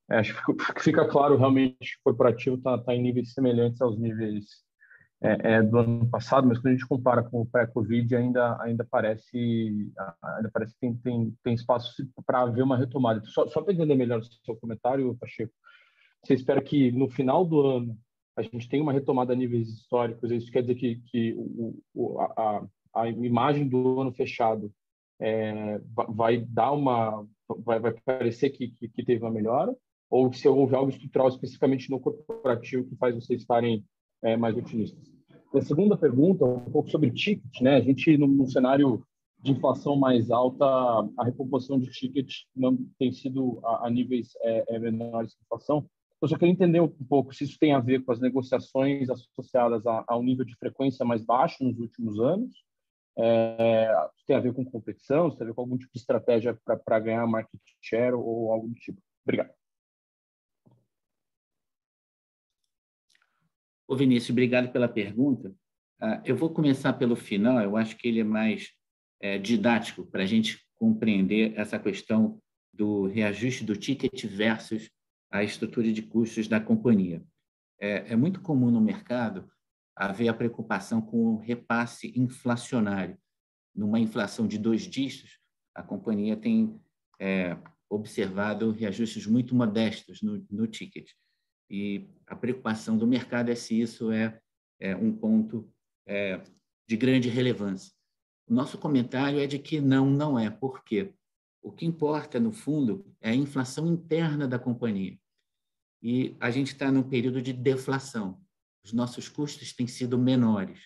É, 0.10 0.18
acho 0.18 0.34
que 0.34 0.82
fica 0.82 1.08
claro 1.08 1.38
realmente 1.38 1.98
o 2.00 2.04
corporativo 2.04 2.56
está 2.56 2.80
tá 2.80 2.96
em 2.96 3.02
níveis 3.02 3.32
semelhantes 3.34 3.80
aos 3.80 4.00
níveis 4.00 4.46
é, 5.22 5.54
é, 5.54 5.62
do 5.62 5.78
ano 5.78 6.10
passado, 6.10 6.48
mas 6.48 6.58
quando 6.58 6.68
a 6.70 6.72
gente 6.72 6.88
compara 6.88 7.22
com 7.22 7.42
o 7.42 7.46
pré-Covid, 7.46 8.16
ainda, 8.16 8.60
ainda 8.60 8.88
parece 8.90 9.94
ainda 10.24 10.50
parece 10.52 10.74
que 10.74 10.80
tem, 10.80 10.96
tem, 10.98 11.38
tem 11.44 11.54
espaço 11.54 11.92
para 12.26 12.42
haver 12.42 12.64
uma 12.64 12.78
retomada. 12.78 13.22
Só, 13.26 13.48
só 13.50 13.62
para 13.62 13.74
entender 13.74 13.96
melhor 13.96 14.20
o 14.20 14.24
seu 14.24 14.56
comentário, 14.56 15.16
Pacheco, 15.20 15.54
você 16.24 16.34
espera 16.34 16.62
que 16.62 16.92
no 16.92 17.08
final 17.08 17.46
do 17.46 17.62
ano 17.62 18.00
a 18.40 18.42
gente 18.42 18.70
tenha 18.70 18.82
uma 18.82 18.94
retomada 18.94 19.34
a 19.34 19.36
níveis 19.36 19.68
históricos, 19.68 20.32
isso 20.32 20.52
quer 20.52 20.62
dizer 20.62 20.76
que, 20.76 20.96
que 21.08 21.34
o, 21.38 21.78
o, 21.94 22.20
a, 22.22 22.66
a 22.96 23.10
imagem 23.10 23.68
do 23.68 24.00
ano 24.00 24.14
fechado 24.14 24.72
é, 25.20 25.82
vai 26.10 26.38
dar 26.38 26.72
uma 26.72 27.28
vai, 27.66 27.80
vai 27.80 27.94
parecer 28.06 28.50
que, 28.52 28.70
que, 28.70 28.88
que 28.88 29.04
teve 29.04 29.24
uma 29.24 29.32
melhora 29.32 29.76
ou 30.10 30.32
se 30.32 30.48
houve 30.48 30.74
algo 30.74 30.90
estrutural 30.90 31.28
especificamente 31.28 31.90
no 31.90 32.00
corporativo 32.00 32.88
que 32.88 32.96
faz 32.96 33.14
vocês 33.14 33.42
estarem 33.42 33.84
é, 34.24 34.38
mais 34.38 34.56
otimistas. 34.56 35.04
a 35.54 35.62
segunda 35.62 35.98
pergunta, 35.98 36.46
um 36.46 36.72
pouco 36.72 36.90
sobre 36.90 37.12
ticket, 37.12 37.62
né? 37.62 37.76
A 37.76 37.82
gente, 37.82 38.18
num, 38.18 38.48
cenário 38.48 39.04
de 39.42 39.52
inflação 39.52 39.96
mais 39.96 40.32
alta, 40.32 40.66
a 40.66 41.24
recomposição 41.24 41.80
de 41.80 41.92
ticket 41.92 42.30
não 42.56 42.78
tem 42.98 43.12
sido 43.12 43.60
a, 43.64 43.88
a 43.88 43.90
níveis 43.90 44.30
é, 44.42 44.76
é, 44.76 44.80
menores 44.80 45.34
que 45.34 45.44
inflação. 45.44 45.86
Eu 46.22 46.28
só 46.28 46.38
queria 46.38 46.52
entender 46.52 46.82
um 46.82 46.88
pouco 46.88 47.34
se 47.34 47.46
isso 47.46 47.58
tem 47.60 47.74
a 47.74 47.80
ver 47.80 48.04
com 48.04 48.12
as 48.12 48.20
negociações 48.20 49.10
associadas 49.10 49.86
a, 49.88 50.04
a 50.08 50.18
um 50.18 50.24
nível 50.24 50.46
de 50.46 50.56
frequência 50.58 51.06
mais 51.06 51.22
baixo 51.22 51.64
nos 51.64 51.80
últimos 51.80 52.20
anos, 52.20 52.54
é, 53.18 53.94
tem 54.28 54.36
a 54.36 54.40
ver 54.40 54.54
com 54.54 54.64
competição, 54.64 55.30
se 55.30 55.38
tem 55.38 55.46
a 55.46 55.50
ver 55.50 55.56
com 55.56 55.62
algum 55.62 55.78
tipo 55.78 55.92
de 55.94 56.00
estratégia 56.00 56.58
para 56.86 57.00
ganhar 57.00 57.26
market 57.26 57.60
share 57.82 58.14
ou 58.14 58.52
algo 58.52 58.68
do 58.68 58.76
tipo. 58.76 59.02
Obrigado. 59.24 59.54
Ô 63.88 63.96
Vinícius, 63.96 64.30
obrigado 64.30 64.72
pela 64.72 64.88
pergunta. 64.88 65.50
Uh, 66.02 66.22
eu 66.24 66.36
vou 66.36 66.50
começar 66.54 66.94
pelo 66.94 67.16
final, 67.16 67.60
eu 67.60 67.76
acho 67.76 67.98
que 67.98 68.08
ele 68.08 68.20
é 68.22 68.24
mais 68.24 68.70
é, 69.20 69.38
didático 69.38 70.06
para 70.06 70.24
a 70.24 70.26
gente 70.26 70.64
compreender 70.76 71.54
essa 71.58 71.78
questão 71.78 72.40
do 72.72 73.08
reajuste 73.08 73.66
do 73.66 73.76
ticket 73.76 74.26
versus 74.26 74.90
a 75.30 75.44
estrutura 75.44 75.92
de 75.92 76.02
custos 76.02 76.48
da 76.48 76.60
companhia. 76.60 77.24
É, 77.80 78.14
é 78.14 78.16
muito 78.16 78.42
comum 78.42 78.72
no 78.72 78.82
mercado 78.82 79.50
haver 79.96 80.30
a 80.30 80.34
preocupação 80.34 81.02
com 81.02 81.34
o 81.34 81.38
repasse 81.38 82.14
inflacionário. 82.16 83.18
Numa 83.76 84.00
inflação 84.00 84.48
de 84.48 84.58
dois 84.58 84.84
dígitos, 84.84 85.40
a 85.76 85.84
companhia 85.84 86.36
tem 86.36 86.80
é, 87.20 87.58
observado 87.90 88.72
reajustes 88.72 89.26
muito 89.28 89.56
modestos 89.56 90.22
no, 90.22 90.46
no 90.50 90.68
ticket. 90.68 91.12
E 91.70 92.08
a 92.26 92.36
preocupação 92.36 92.98
do 92.98 93.06
mercado 93.06 93.50
é 93.50 93.56
se 93.56 93.80
isso 93.80 94.12
é, 94.12 94.40
é 94.80 94.96
um 94.96 95.12
ponto 95.12 95.72
é, 96.08 96.42
de 96.88 96.98
grande 96.98 97.30
relevância. 97.30 97.94
Nosso 98.48 98.78
comentário 98.78 99.40
é 99.40 99.46
de 99.46 99.60
que 99.60 99.80
não, 99.80 100.10
não 100.10 100.40
é. 100.40 100.50
Por 100.50 100.84
quê? 100.84 101.14
O 101.70 101.72
que 101.72 101.86
importa, 101.86 102.40
no 102.40 102.52
fundo, 102.52 103.06
é 103.22 103.30
a 103.30 103.36
inflação 103.36 103.86
interna 103.86 104.48
da 104.48 104.58
companhia. 104.58 105.16
E 106.02 106.36
a 106.40 106.50
gente 106.50 106.70
está 106.70 106.92
num 106.92 107.04
período 107.04 107.44
de 107.44 107.54
deflação. 107.54 108.42
Os 108.84 108.92
nossos 108.92 109.30
custos 109.30 109.72
têm 109.72 109.86
sido 109.86 110.18
menores. 110.18 110.82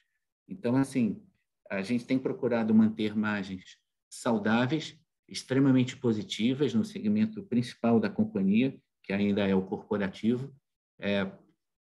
Então, 0.45 0.75
assim, 0.75 1.25
a 1.69 1.81
gente 1.81 2.03
tem 2.05 2.19
procurado 2.19 2.75
manter 2.75 3.15
margens 3.15 3.77
saudáveis, 4.10 4.99
extremamente 5.25 5.95
positivas 5.95 6.73
no 6.73 6.84
segmento 6.84 7.43
principal 7.43 7.97
da 7.97 8.10
companhia, 8.10 8.77
que 9.03 9.13
ainda 9.13 9.47
é 9.47 9.55
o 9.55 9.65
corporativo, 9.65 10.53
é, 10.99 11.31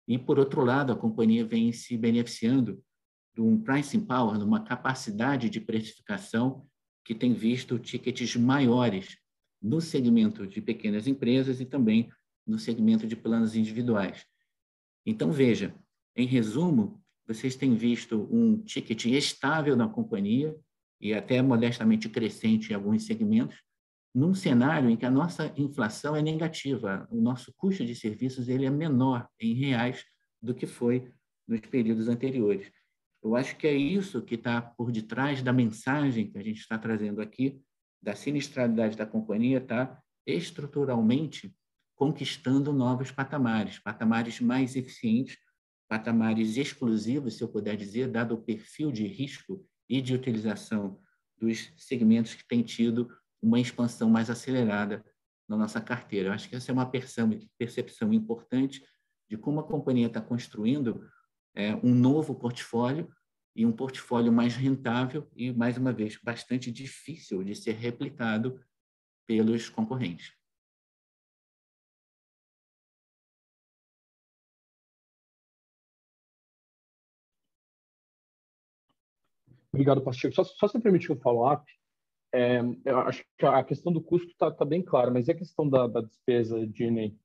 e, 0.08 0.20
por 0.20 0.38
outro 0.38 0.64
lado, 0.64 0.94
a 0.94 0.96
companhia 0.96 1.44
vem 1.44 1.74
se 1.74 1.98
beneficiando 1.98 2.84
de 3.34 3.42
um 3.42 3.60
pricing 3.60 4.06
power, 4.06 4.38
de 4.38 4.44
uma 4.44 4.64
capacidade 4.64 5.50
de 5.50 5.60
precificação 5.60 6.68
que 7.04 7.16
tem 7.16 7.34
visto 7.34 7.80
tickets 7.80 8.36
maiores 8.36 9.18
no 9.62 9.80
segmento 9.80 10.48
de 10.48 10.62
pequenas 10.62 11.08
empresas 11.08 11.60
e 11.62 11.66
também 11.66 12.10
no 12.46 12.58
segmento 12.58 13.08
de 13.08 13.16
planos 13.16 13.56
individuais. 13.56 14.26
Então, 15.06 15.32
veja, 15.32 15.76
em 16.16 16.26
resumo, 16.26 17.02
vocês 17.28 17.56
têm 17.56 17.76
visto 17.76 18.28
um 18.32 18.62
ticket 18.64 19.06
estável 19.06 19.76
na 19.76 19.88
companhia 19.88 20.56
e 21.00 21.14
até 21.14 21.42
modestamente 21.42 22.10
crescente 22.10 22.72
em 22.72 22.76
alguns 22.76 23.06
segmentos, 23.06 23.58
num 24.14 24.34
cenário 24.34 24.90
em 24.90 24.98
que 24.98 25.06
a 25.06 25.12
nossa 25.12 25.54
inflação 25.58 26.16
é 26.16 26.22
negativa, 26.22 27.08
o 27.10 27.22
nosso 27.22 27.54
custo 27.56 27.86
de 27.86 27.96
serviços 27.96 28.50
ele 28.50 28.66
é 28.66 28.70
menor 28.70 29.28
em 29.40 29.54
reais 29.54 30.04
do 30.42 30.54
que 30.54 30.68
foi 30.68 31.12
nos 31.48 31.62
períodos 31.62 32.08
anteriores. 32.08 32.72
Eu 33.24 33.36
acho 33.36 33.56
que 33.56 33.68
é 33.68 33.74
isso 33.74 34.22
que 34.22 34.36
está 34.36 34.62
por 34.62 34.92
detrás 34.92 35.42
da 35.44 35.54
mensagem 35.54 36.32
que 36.32 36.38
a 36.38 36.44
gente 36.44 36.60
está 36.60 36.78
trazendo 36.78 37.22
aqui, 37.22 37.62
da 38.02 38.16
sinistralidade 38.16 38.98
da 38.98 39.06
companhia 39.06 39.60
está 39.60 40.02
estruturalmente 40.26 41.56
conquistando 41.96 42.74
novos 42.74 43.12
patamares, 43.12 43.78
patamares 43.78 44.40
mais 44.40 44.76
eficientes, 44.76 45.38
patamares 45.88 46.58
exclusivos, 46.58 47.36
se 47.36 47.44
eu 47.44 47.48
puder 47.48 47.76
dizer, 47.76 48.08
dado 48.08 48.34
o 48.34 48.42
perfil 48.42 48.92
de 48.92 49.06
risco 49.06 49.64
e 49.88 50.02
de 50.02 50.16
utilização 50.16 51.00
dos 51.38 51.72
segmentos 51.78 52.34
que 52.34 52.48
têm 52.48 52.64
tido 52.64 53.08
uma 53.42 53.60
expansão 53.60 54.10
mais 54.10 54.30
acelerada 54.30 55.06
na 55.48 55.58
nossa 55.58 55.80
carteira. 55.80 56.30
Eu 56.30 56.34
acho 56.34 56.50
que 56.50 56.56
essa 56.56 56.72
é 56.72 56.74
uma 56.74 56.90
percepção 56.90 58.14
importante 58.14 58.84
de 59.30 59.38
como 59.38 59.60
a 59.60 59.64
companhia 59.64 60.08
está 60.08 60.22
construindo 60.22 61.08
é, 61.56 61.76
um 61.76 61.94
novo 61.94 62.36
portfólio 62.36 63.10
e 63.56 63.66
um 63.66 63.72
portfólio 63.72 64.32
mais 64.32 64.56
rentável 64.56 65.28
e, 65.36 65.52
mais 65.52 65.78
uma 65.78 65.92
vez, 65.92 66.18
bastante 66.18 66.72
difícil 66.72 67.44
de 67.44 67.56
ser 67.56 67.74
replicado 67.74 68.60
pelos 69.28 69.70
concorrentes. 69.70 70.34
Obrigado, 79.74 80.02
Pacheco. 80.02 80.36
Só, 80.36 80.44
só 80.44 80.68
se 80.68 80.80
permitir 80.80 81.12
um 81.12 81.20
follow-up, 81.20 81.66
é, 82.34 82.60
eu 82.86 83.00
acho 83.00 83.24
que 83.38 83.46
a 83.46 83.64
questão 83.64 83.92
do 83.92 84.02
custo 84.02 84.28
está 84.30 84.52
tá 84.52 84.66
bem 84.66 84.82
clara, 84.82 85.12
mas 85.12 85.28
e 85.28 85.32
a 85.32 85.36
questão 85.36 85.68
da, 85.70 85.88
da 85.88 86.02
despesa 86.02 86.66
de 86.68 86.84
Enem? 86.84 87.18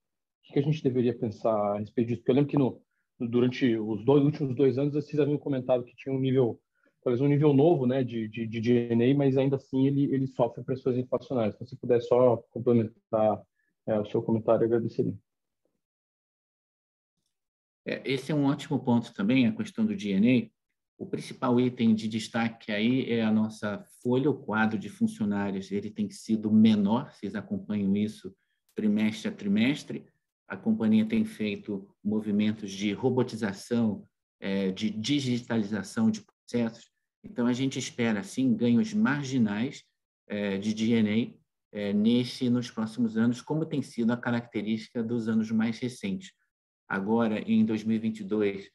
O 0.49 0.53
que 0.53 0.59
a 0.59 0.63
gente 0.63 0.83
deveria 0.83 1.17
pensar 1.17 1.53
a 1.53 1.79
respeito 1.79 2.09
disso? 2.09 2.21
Porque 2.21 2.31
eu 2.31 2.35
lembro 2.37 2.51
que 2.51 2.59
no, 2.59 2.81
durante 3.19 3.77
os 3.77 4.05
dois 4.05 4.25
últimos 4.25 4.55
dois 4.55 4.79
anos 4.79 4.95
vocês 4.95 5.19
haviam 5.19 5.39
comentado 5.39 5.85
que 5.85 5.97
tinha 5.97 6.15
um 6.15 6.21
nível, 6.21 6.61
talvez 7.03 7.21
um 7.21 7.29
nível 7.29 7.55
novo 7.55 7.87
né, 7.87 8.05
de, 8.05 8.29
de, 8.29 8.47
de 8.47 8.61
DNA, 8.61 9.15
mas 9.17 9.37
ainda 9.37 9.57
assim 9.57 9.87
ele, 9.87 10.13
ele 10.13 10.27
sofre 10.27 10.63
pressões 10.63 10.97
inflacionárias. 10.97 11.55
Então, 11.55 11.67
se 11.67 11.77
puder 11.77 12.01
só 12.03 12.37
complementar 12.51 13.43
é, 13.87 13.99
o 13.99 14.05
seu 14.07 14.23
comentário, 14.23 14.63
eu 14.63 14.67
agradeceria. 14.67 15.15
É, 17.87 18.03
esse 18.05 18.33
é 18.33 18.35
um 18.35 18.47
ótimo 18.47 18.79
ponto 18.81 19.15
também, 19.15 19.47
a 19.47 19.53
questão 19.53 19.87
do 19.87 19.97
DNA, 19.97 20.51
o 20.99 21.07
principal 21.07 21.61
item 21.61 21.95
de 21.95 22.09
destaque 22.09 22.73
aí 22.73 23.11
é 23.11 23.23
a 23.23 23.31
nossa 23.31 23.85
folha, 24.03 24.31
o 24.31 24.39
quadro 24.39 24.79
de 24.79 24.89
funcionários, 24.89 25.71
ele 25.71 25.91
tem 25.91 26.11
sido 26.11 26.51
menor, 26.51 27.13
vocês 27.13 27.35
acompanham 27.35 27.95
isso 27.97 28.35
trimestre 28.77 29.29
a 29.29 29.33
trimestre. 29.33 30.07
A 30.49 30.57
companhia 30.57 31.05
tem 31.05 31.25
feito 31.25 31.89
movimentos 32.03 32.71
de 32.71 32.93
robotização, 32.93 34.07
é, 34.41 34.71
de 34.71 34.91
digitalização 34.91 36.11
de 36.11 36.23
processos. 36.23 36.91
Então, 37.25 37.47
a 37.47 37.53
gente 37.53 37.79
espera, 37.79 38.23
sim, 38.23 38.55
ganhos 38.55 38.95
marginais 38.95 39.83
é, 40.29 40.57
de 40.59 40.73
DNA 40.73 41.35
é, 41.73 41.93
nesse, 41.93 42.49
nos 42.49 42.71
próximos 42.71 43.17
anos, 43.17 43.41
como 43.41 43.67
tem 43.67 43.83
sido 43.83 44.13
a 44.13 44.17
característica 44.17 45.03
dos 45.03 45.29
anos 45.29 45.51
mais 45.51 45.79
recentes. 45.79 46.33
Agora, 46.89 47.41
em 47.41 47.65
2022, 47.65 48.71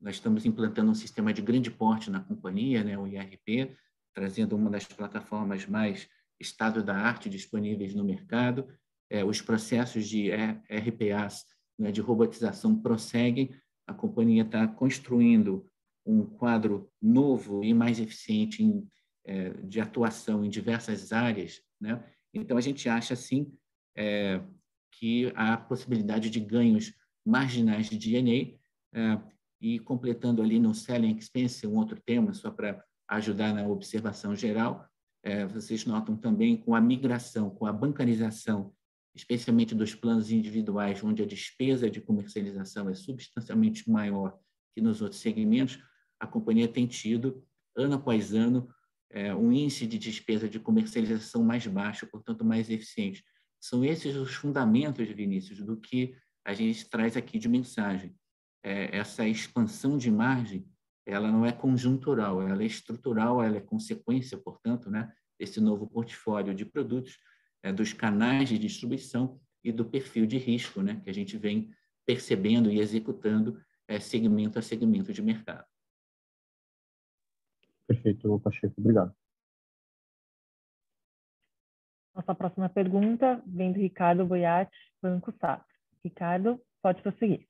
nós 0.00 0.14
estamos 0.14 0.46
implantando 0.46 0.90
um 0.90 0.94
sistema 0.94 1.32
de 1.32 1.42
grande 1.42 1.70
porte 1.70 2.10
na 2.10 2.20
companhia, 2.20 2.82
né, 2.82 2.98
o 2.98 3.06
IRP, 3.06 3.76
trazendo 4.14 4.56
uma 4.56 4.70
das 4.70 4.84
plataformas 4.84 5.66
mais 5.66 6.08
estado 6.40 6.82
da 6.82 6.96
arte 6.96 7.28
disponíveis 7.28 7.94
no 7.94 8.02
mercado. 8.02 8.66
É, 9.10 9.24
os 9.24 9.42
processos 9.42 10.08
de 10.08 10.30
RPAs, 10.30 11.44
né, 11.78 11.90
de 11.90 12.00
robotização, 12.00 12.80
prosseguem. 12.80 13.50
A 13.86 13.92
companhia 13.92 14.42
está 14.42 14.66
construindo 14.68 15.66
um 16.06 16.24
quadro 16.24 16.90
novo 17.02 17.64
e 17.64 17.74
mais 17.74 17.98
eficiente 17.98 18.62
em, 18.62 18.88
é, 19.24 19.50
de 19.64 19.80
atuação 19.80 20.44
em 20.44 20.48
diversas 20.48 21.12
áreas. 21.12 21.60
Né? 21.80 22.02
Então, 22.32 22.56
a 22.56 22.60
gente 22.60 22.88
acha, 22.88 23.16
sim, 23.16 23.52
é, 23.96 24.40
que 24.92 25.32
há 25.34 25.56
possibilidade 25.56 26.30
de 26.30 26.40
ganhos 26.40 26.94
marginais 27.24 27.88
de 27.88 27.98
DNA, 27.98 28.58
é, 28.92 29.20
e 29.60 29.78
completando 29.78 30.42
ali 30.42 30.58
no 30.58 30.74
Selling 30.74 31.16
Expense, 31.16 31.66
um 31.66 31.76
outro 31.76 32.00
tema, 32.00 32.32
só 32.32 32.50
para 32.50 32.82
ajudar 33.08 33.52
na 33.52 33.66
observação 33.66 34.34
geral, 34.34 34.86
é, 35.22 35.44
vocês 35.46 35.84
notam 35.84 36.16
também 36.16 36.56
com 36.56 36.74
a 36.74 36.80
migração, 36.80 37.50
com 37.50 37.66
a 37.66 37.72
bancarização 37.72 38.72
especialmente 39.14 39.74
dos 39.74 39.94
planos 39.94 40.30
individuais, 40.30 41.02
onde 41.02 41.22
a 41.22 41.26
despesa 41.26 41.90
de 41.90 42.00
comercialização 42.00 42.88
é 42.88 42.94
substancialmente 42.94 43.90
maior 43.90 44.38
que 44.74 44.80
nos 44.80 45.02
outros 45.02 45.20
segmentos, 45.20 45.78
a 46.18 46.26
companhia 46.26 46.68
tem 46.68 46.86
tido, 46.86 47.44
ano 47.76 47.94
após 47.94 48.32
ano, 48.34 48.68
é, 49.10 49.34
um 49.34 49.52
índice 49.52 49.86
de 49.86 49.98
despesa 49.98 50.48
de 50.48 50.60
comercialização 50.60 51.42
mais 51.42 51.66
baixo, 51.66 52.06
portanto, 52.06 52.44
mais 52.44 52.70
eficiente. 52.70 53.24
São 53.60 53.84
esses 53.84 54.14
os 54.16 54.34
fundamentos, 54.34 55.08
Vinícius, 55.08 55.60
do 55.60 55.76
que 55.76 56.14
a 56.44 56.54
gente 56.54 56.88
traz 56.88 57.16
aqui 57.16 57.38
de 57.38 57.48
mensagem. 57.48 58.14
É, 58.62 58.96
essa 58.96 59.26
expansão 59.26 59.98
de 59.98 60.10
margem, 60.10 60.66
ela 61.04 61.30
não 61.30 61.44
é 61.44 61.52
conjuntural, 61.52 62.40
ela 62.46 62.62
é 62.62 62.66
estrutural, 62.66 63.42
ela 63.42 63.56
é 63.56 63.60
consequência, 63.60 64.38
portanto, 64.38 64.90
né, 64.90 65.12
desse 65.38 65.60
novo 65.60 65.88
portfólio 65.88 66.54
de 66.54 66.64
produtos, 66.64 67.18
é, 67.62 67.72
dos 67.72 67.92
canais 67.92 68.48
de 68.48 68.58
distribuição 68.58 69.40
e 69.62 69.70
do 69.70 69.84
perfil 69.84 70.26
de 70.26 70.38
risco, 70.38 70.82
né, 70.82 71.00
que 71.02 71.10
a 71.10 71.14
gente 71.14 71.36
vem 71.36 71.70
percebendo 72.06 72.70
e 72.70 72.80
executando 72.80 73.62
é, 73.86 74.00
segmento 74.00 74.58
a 74.58 74.62
segmento 74.62 75.12
de 75.12 75.22
mercado. 75.22 75.66
Perfeito, 77.86 78.38
Pacheco. 78.40 78.74
Obrigado. 78.78 79.14
Nossa 82.14 82.34
próxima 82.34 82.68
pergunta 82.68 83.42
vem 83.46 83.72
do 83.72 83.78
Ricardo 83.78 84.26
Boiati, 84.26 84.76
Banco 85.02 85.32
Safra. 85.32 85.64
Ricardo, 86.04 86.60
pode 86.82 87.02
prosseguir. 87.02 87.46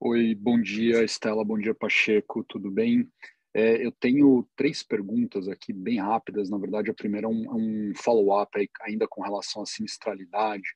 Oi, 0.00 0.34
bom 0.34 0.60
dia, 0.60 1.04
Estela, 1.04 1.44
bom 1.44 1.58
dia, 1.58 1.74
Pacheco, 1.74 2.42
tudo 2.44 2.70
bem? 2.70 3.10
É, 3.52 3.84
eu 3.84 3.90
tenho 3.90 4.48
três 4.56 4.82
perguntas 4.82 5.48
aqui, 5.48 5.72
bem 5.72 5.98
rápidas. 5.98 6.48
Na 6.48 6.58
verdade, 6.58 6.90
a 6.90 6.94
primeira 6.94 7.26
é 7.26 7.30
um, 7.30 7.46
um 7.50 7.92
follow-up 7.96 8.50
ainda 8.82 9.08
com 9.08 9.22
relação 9.22 9.62
à 9.62 9.66
sinistralidade. 9.66 10.68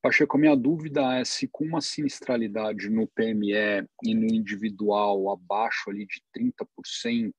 Pacheco, 0.00 0.36
a 0.36 0.40
minha 0.40 0.56
dúvida 0.56 1.18
é 1.18 1.24
se 1.24 1.48
com 1.48 1.64
uma 1.64 1.80
sinistralidade 1.80 2.88
no 2.88 3.08
PME 3.08 3.86
e 4.04 4.14
no 4.14 4.26
individual 4.32 5.30
abaixo 5.30 5.90
ali 5.90 6.06
de 6.06 6.22
30%, 6.32 7.32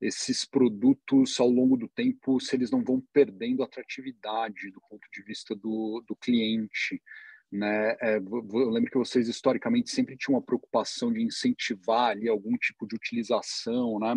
esses 0.00 0.44
produtos 0.44 1.40
ao 1.40 1.48
longo 1.48 1.76
do 1.76 1.88
tempo, 1.88 2.38
se 2.38 2.54
eles 2.54 2.70
não 2.70 2.84
vão 2.84 3.02
perdendo 3.12 3.62
atratividade 3.62 4.70
do 4.70 4.80
ponto 4.88 5.06
de 5.12 5.22
vista 5.22 5.54
do, 5.54 6.04
do 6.06 6.14
cliente. 6.14 7.02
Né? 7.50 7.96
É, 8.00 8.16
eu 8.18 8.70
lembro 8.70 8.90
que 8.90 8.98
vocês 8.98 9.28
historicamente 9.28 9.90
sempre 9.90 10.16
tinham 10.16 10.36
uma 10.36 10.44
preocupação 10.44 11.12
de 11.12 11.22
incentivar 11.22 12.10
ali 12.10 12.28
algum 12.28 12.56
tipo 12.56 12.86
de 12.86 12.96
utilização, 12.96 13.98
né? 13.98 14.14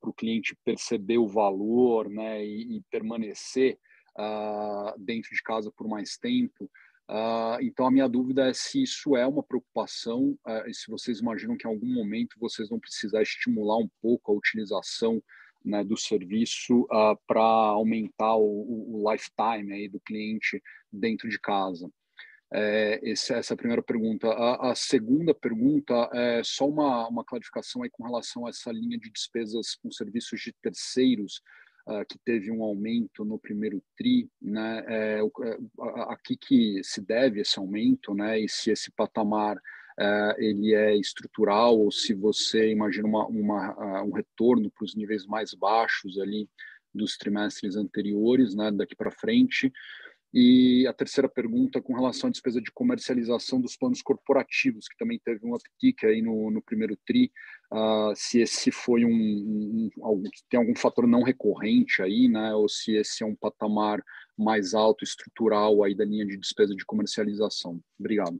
para 0.00 0.10
o 0.10 0.14
cliente 0.14 0.56
perceber 0.64 1.18
o 1.18 1.26
valor 1.26 2.08
né? 2.08 2.44
e, 2.44 2.76
e 2.76 2.82
permanecer 2.90 3.78
uh, 4.16 4.98
dentro 4.98 5.30
de 5.30 5.42
casa 5.42 5.72
por 5.72 5.88
mais 5.88 6.16
tempo. 6.16 6.70
Uh, 7.10 7.56
então, 7.62 7.86
a 7.86 7.90
minha 7.90 8.06
dúvida 8.06 8.48
é 8.48 8.52
se 8.52 8.82
isso 8.82 9.16
é 9.16 9.26
uma 9.26 9.42
preocupação, 9.42 10.38
uh, 10.46 10.68
e 10.68 10.74
se 10.74 10.90
vocês 10.90 11.20
imaginam 11.20 11.56
que 11.56 11.66
em 11.66 11.70
algum 11.70 11.92
momento 11.92 12.36
vocês 12.38 12.68
vão 12.68 12.78
precisar 12.78 13.22
estimular 13.22 13.78
um 13.78 13.88
pouco 14.02 14.30
a 14.30 14.34
utilização 14.34 15.22
né, 15.64 15.82
do 15.82 15.96
serviço 15.96 16.82
uh, 16.82 17.18
para 17.26 17.40
aumentar 17.40 18.36
o, 18.36 19.02
o, 19.02 19.10
lifetime 19.10 19.72
aí 19.72 19.88
do 19.88 19.98
cliente 20.00 20.62
dentro 20.92 21.28
de 21.28 21.40
casa. 21.40 21.90
É, 22.52 23.10
essa, 23.10 23.34
essa 23.34 23.52
é 23.52 23.54
a 23.54 23.58
primeira 23.58 23.82
pergunta. 23.82 24.28
A, 24.28 24.72
a, 24.72 24.74
segunda 24.74 25.34
pergunta 25.34 26.08
é 26.14 26.42
só 26.42 26.66
uma, 26.66 27.06
uma 27.08 27.24
clarificação 27.24 27.82
aí 27.82 27.90
com 27.90 28.04
relação 28.04 28.46
a 28.46 28.50
essa 28.50 28.72
linha 28.72 28.98
de 28.98 29.10
despesas 29.10 29.74
com 29.74 29.90
serviços 29.90 30.40
de 30.40 30.52
terceiros 30.62 31.42
uh, 31.86 32.04
que 32.08 32.18
teve 32.18 32.50
um 32.50 32.62
aumento 32.62 33.24
no 33.24 33.38
primeiro 33.38 33.82
tri, 33.96 34.30
né? 34.40 34.82
É, 34.88 35.20
aqui 36.08 36.36
que 36.36 36.80
se 36.82 37.02
deve 37.02 37.40
esse 37.40 37.58
aumento, 37.58 38.14
né? 38.14 38.40
E 38.40 38.48
se 38.48 38.70
esse 38.70 38.90
patamar 38.92 39.56
uh, 39.56 40.34
ele 40.38 40.74
é 40.74 40.96
estrutural 40.96 41.78
ou 41.78 41.92
se 41.92 42.14
você 42.14 42.70
imagina 42.70 43.06
uma, 43.06 43.26
uma 43.26 44.02
uh, 44.02 44.08
um 44.08 44.12
retorno 44.12 44.70
para 44.70 44.84
os 44.84 44.94
níveis 44.94 45.26
mais 45.26 45.52
baixos 45.52 46.18
ali 46.18 46.48
dos 46.94 47.18
trimestres 47.18 47.76
anteriores, 47.76 48.54
né? 48.54 48.70
Daqui 48.70 48.96
para 48.96 49.10
frente. 49.10 49.70
E 50.32 50.86
a 50.86 50.92
terceira 50.92 51.28
pergunta 51.28 51.80
com 51.80 51.94
relação 51.94 52.28
à 52.28 52.30
despesa 52.30 52.60
de 52.60 52.70
comercialização 52.70 53.60
dos 53.60 53.76
planos 53.76 54.02
corporativos, 54.02 54.86
que 54.86 54.96
também 54.98 55.18
teve 55.24 55.46
um 55.46 55.54
uptick 55.54 56.04
aí 56.04 56.20
no, 56.20 56.50
no 56.50 56.60
primeiro 56.60 56.96
TRI, 57.06 57.32
uh, 57.72 58.12
se 58.14 58.40
esse 58.40 58.70
foi 58.70 59.06
um, 59.06 59.10
um, 59.10 59.90
um, 59.96 60.22
tem 60.50 60.60
algum 60.60 60.76
fator 60.76 61.06
não 61.06 61.22
recorrente 61.22 62.02
aí, 62.02 62.28
né, 62.28 62.54
ou 62.54 62.68
se 62.68 62.94
esse 62.94 63.22
é 63.22 63.26
um 63.26 63.34
patamar 63.34 64.02
mais 64.36 64.74
alto, 64.74 65.02
estrutural 65.02 65.82
aí 65.82 65.94
da 65.94 66.04
linha 66.04 66.26
de 66.26 66.36
despesa 66.36 66.74
de 66.74 66.84
comercialização. 66.84 67.80
Obrigado. 67.98 68.38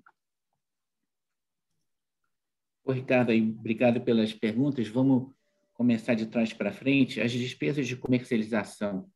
Ô, 2.84 2.92
Ricardo, 2.92 3.32
obrigado 3.32 4.00
pelas 4.02 4.32
perguntas. 4.32 4.88
Vamos 4.88 5.32
começar 5.74 6.14
de 6.14 6.26
trás 6.26 6.52
para 6.52 6.72
frente. 6.72 7.20
As 7.20 7.32
despesas 7.32 7.86
de 7.86 7.96
comercialização 7.96 9.10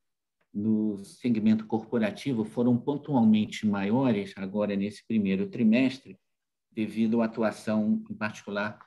no 0.52 1.02
segmento 1.04 1.66
corporativo 1.66 2.44
foram 2.44 2.76
pontualmente 2.76 3.66
maiores 3.66 4.34
agora 4.36 4.76
nesse 4.76 5.06
primeiro 5.06 5.48
trimestre, 5.48 6.18
devido 6.70 7.22
à 7.22 7.24
atuação, 7.24 8.02
em 8.10 8.14
particular, 8.14 8.78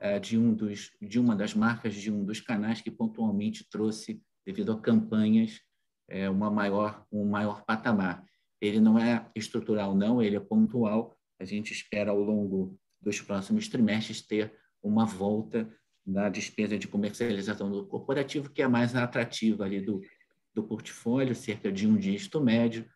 eh, 0.00 0.18
de, 0.18 0.36
um 0.36 0.52
dos, 0.52 0.90
de 1.00 1.18
uma 1.18 1.34
das 1.34 1.54
marcas 1.54 1.94
de 1.94 2.10
um 2.10 2.24
dos 2.24 2.40
canais 2.40 2.80
que 2.80 2.90
pontualmente 2.90 3.66
trouxe, 3.70 4.22
devido 4.44 4.72
a 4.72 4.80
campanhas, 4.80 5.60
eh, 6.08 6.28
uma 6.28 6.50
maior, 6.50 7.06
um 7.10 7.24
maior 7.24 7.64
patamar. 7.64 8.24
Ele 8.60 8.80
não 8.80 8.98
é 8.98 9.26
estrutural, 9.34 9.94
não, 9.94 10.22
ele 10.22 10.36
é 10.36 10.40
pontual. 10.40 11.16
A 11.40 11.44
gente 11.44 11.72
espera, 11.72 12.10
ao 12.10 12.20
longo 12.20 12.78
dos 13.00 13.20
próximos 13.20 13.68
trimestres, 13.68 14.22
ter 14.22 14.54
uma 14.82 15.06
volta 15.06 15.70
da 16.06 16.28
despesa 16.28 16.76
de 16.76 16.86
comercialização 16.86 17.70
do 17.70 17.86
corporativo, 17.86 18.50
que 18.50 18.62
é 18.62 18.68
mais 18.68 18.94
atrativa 18.94 19.64
ali 19.64 19.80
do, 19.80 20.02
do 20.54 20.62
portfólio, 20.62 21.34
cerca 21.34 21.70
de 21.70 21.86
um 21.86 21.96
dígito 21.96 22.40
médio, 22.40 22.88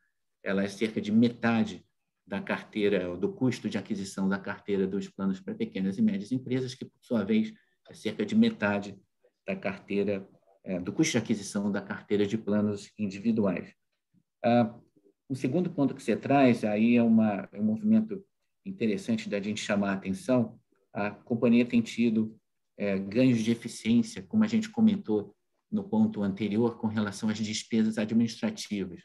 ela 0.42 0.62
é 0.62 0.68
cerca 0.68 1.01
de 1.01 1.11
metade 1.11 1.85
da 2.27 2.40
carteira, 2.40 3.16
do 3.16 3.33
custo 3.33 3.68
de 3.68 3.79
aquisição 3.79 4.29
da 4.29 4.38
carteira 4.38 4.87
dos 4.87 5.09
planos 5.09 5.40
para 5.40 5.55
pequenas 5.55 5.99
e 5.99 6.03
médias 6.03 6.31
empresas, 6.31 6.75
que, 6.75 6.85
por 6.85 6.99
sua 7.01 7.25
vez, 7.25 7.53
é 7.88 7.94
cerca 7.94 8.25
de 8.25 8.35
metade 8.35 8.97
da 9.47 9.57
carteira, 9.57 10.29
é, 10.62 10.79
do 10.79 10.92
custo 10.92 11.12
de 11.12 11.18
aquisição 11.18 11.73
da 11.73 11.81
carteira 11.81 12.27
de 12.27 12.37
planos 12.37 12.92
individuais. 12.99 13.73
Ah, 14.44 14.79
o 15.29 15.35
segundo 15.35 15.71
ponto 15.71 15.94
que 15.94 16.03
você 16.03 16.16
traz, 16.16 16.64
aí 16.64 16.97
é, 16.97 17.03
uma, 17.03 17.49
é 17.51 17.59
um 17.59 17.64
movimento 17.64 18.23
interessante 18.64 19.29
da 19.29 19.40
gente 19.40 19.61
chamar 19.61 19.90
a 19.90 19.94
atenção, 19.94 20.59
a 20.92 21.11
companhia 21.11 21.64
tem 21.64 21.81
tido 21.81 22.38
é, 22.77 22.99
ganhos 22.99 23.40
de 23.40 23.51
eficiência, 23.51 24.23
como 24.23 24.44
a 24.44 24.47
gente 24.47 24.68
comentou 24.68 25.35
no 25.70 25.85
ponto 25.85 26.22
anterior 26.22 26.78
com 26.78 26.87
relação 26.87 27.28
às 27.28 27.38
despesas 27.38 27.98
administrativas. 27.98 29.02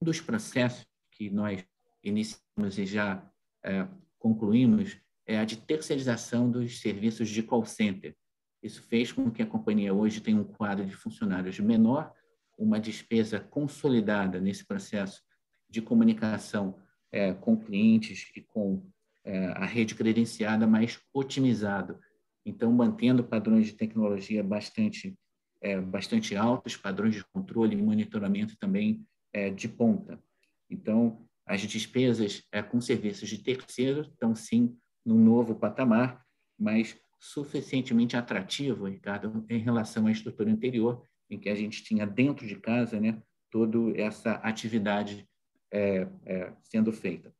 Um 0.00 0.04
dos 0.04 0.20
processos 0.20 0.86
que 1.12 1.30
nós 1.30 1.64
iniciamos 2.02 2.78
e 2.78 2.86
já 2.86 3.30
é, 3.64 3.86
concluímos 4.18 4.96
é 5.26 5.38
a 5.38 5.44
de 5.44 5.56
terceirização 5.56 6.50
dos 6.50 6.80
serviços 6.80 7.28
de 7.28 7.42
call 7.42 7.64
center. 7.64 8.16
Isso 8.62 8.82
fez 8.82 9.12
com 9.12 9.30
que 9.30 9.42
a 9.42 9.46
companhia 9.46 9.94
hoje 9.94 10.20
tenha 10.20 10.38
um 10.38 10.44
quadro 10.44 10.84
de 10.84 10.94
funcionários 10.94 11.58
menor, 11.60 12.12
uma 12.58 12.80
despesa 12.80 13.40
consolidada 13.40 14.40
nesse 14.40 14.66
processo 14.66 15.22
de 15.68 15.80
comunicação 15.80 16.78
é, 17.12 17.32
com 17.32 17.56
clientes 17.56 18.30
e 18.36 18.42
com 18.42 18.84
é, 19.24 19.46
a 19.48 19.64
rede 19.64 19.94
credenciada 19.94 20.66
mais 20.66 21.00
otimizado. 21.12 21.98
Então, 22.44 22.72
mantendo 22.72 23.24
padrões 23.24 23.66
de 23.66 23.74
tecnologia 23.74 24.42
bastante 24.42 25.16
é, 25.60 25.80
bastante 25.80 26.34
altos, 26.36 26.76
padrões 26.76 27.14
de 27.14 27.24
controle 27.24 27.76
e 27.76 27.82
monitoramento 27.82 28.56
também 28.58 29.04
é, 29.32 29.50
de 29.50 29.68
ponta. 29.68 30.22
Então, 30.68 31.26
as 31.46 31.60
despesas 31.62 32.42
é, 32.52 32.62
com 32.62 32.80
serviços 32.80 33.28
de 33.28 33.38
terceiro 33.38 34.02
estão, 34.02 34.34
sim, 34.34 34.76
num 35.04 35.18
novo 35.18 35.54
patamar, 35.54 36.24
mas 36.58 36.98
suficientemente 37.18 38.16
atrativo, 38.16 38.86
Ricardo, 38.86 39.44
em 39.48 39.58
relação 39.58 40.06
à 40.06 40.12
estrutura 40.12 40.50
anterior, 40.50 41.02
em 41.28 41.38
que 41.38 41.48
a 41.48 41.54
gente 41.54 41.82
tinha 41.82 42.06
dentro 42.06 42.46
de 42.46 42.56
casa 42.56 42.98
né, 42.98 43.22
toda 43.50 43.78
essa 44.00 44.34
atividade 44.34 45.28
é, 45.72 46.08
é, 46.24 46.52
sendo 46.62 46.92
feita. 46.92 47.34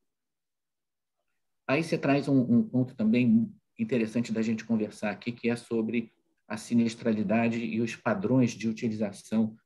Aí 1.67 1.83
você 1.83 1.97
traz 1.97 2.29
um, 2.29 2.41
um 2.41 2.63
ponto 2.63 2.95
também 2.95 3.51
interessante 3.79 4.33
da 4.33 4.43
gente 4.43 4.65
conversar 4.65 5.11
aqui, 5.11 5.33
que 5.33 5.49
é 5.49 5.57
sobre 5.57 6.13
a 6.51 6.57
sinistralidade 6.57 7.65
e 7.65 7.81
os 7.81 7.95
padrões 7.95 8.51
de 8.51 8.69
utilização 8.69 9.57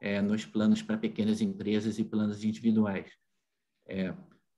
é, 0.00 0.20
nos 0.20 0.44
planos 0.44 0.82
para 0.82 0.98
pequenas 0.98 1.40
empresas 1.40 2.00
e 2.00 2.04
planos 2.04 2.42
individuais. 2.42 3.08
É, 3.86 4.12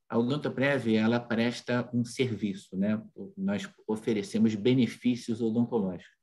a 0.08 0.18
Odontoprev 0.18 0.94
ela 0.94 1.20
presta 1.20 1.88
um 1.92 2.02
serviço, 2.02 2.74
né? 2.74 3.02
Nós 3.36 3.68
oferecemos 3.86 4.54
benefícios 4.54 5.42
odontológicos 5.42 6.14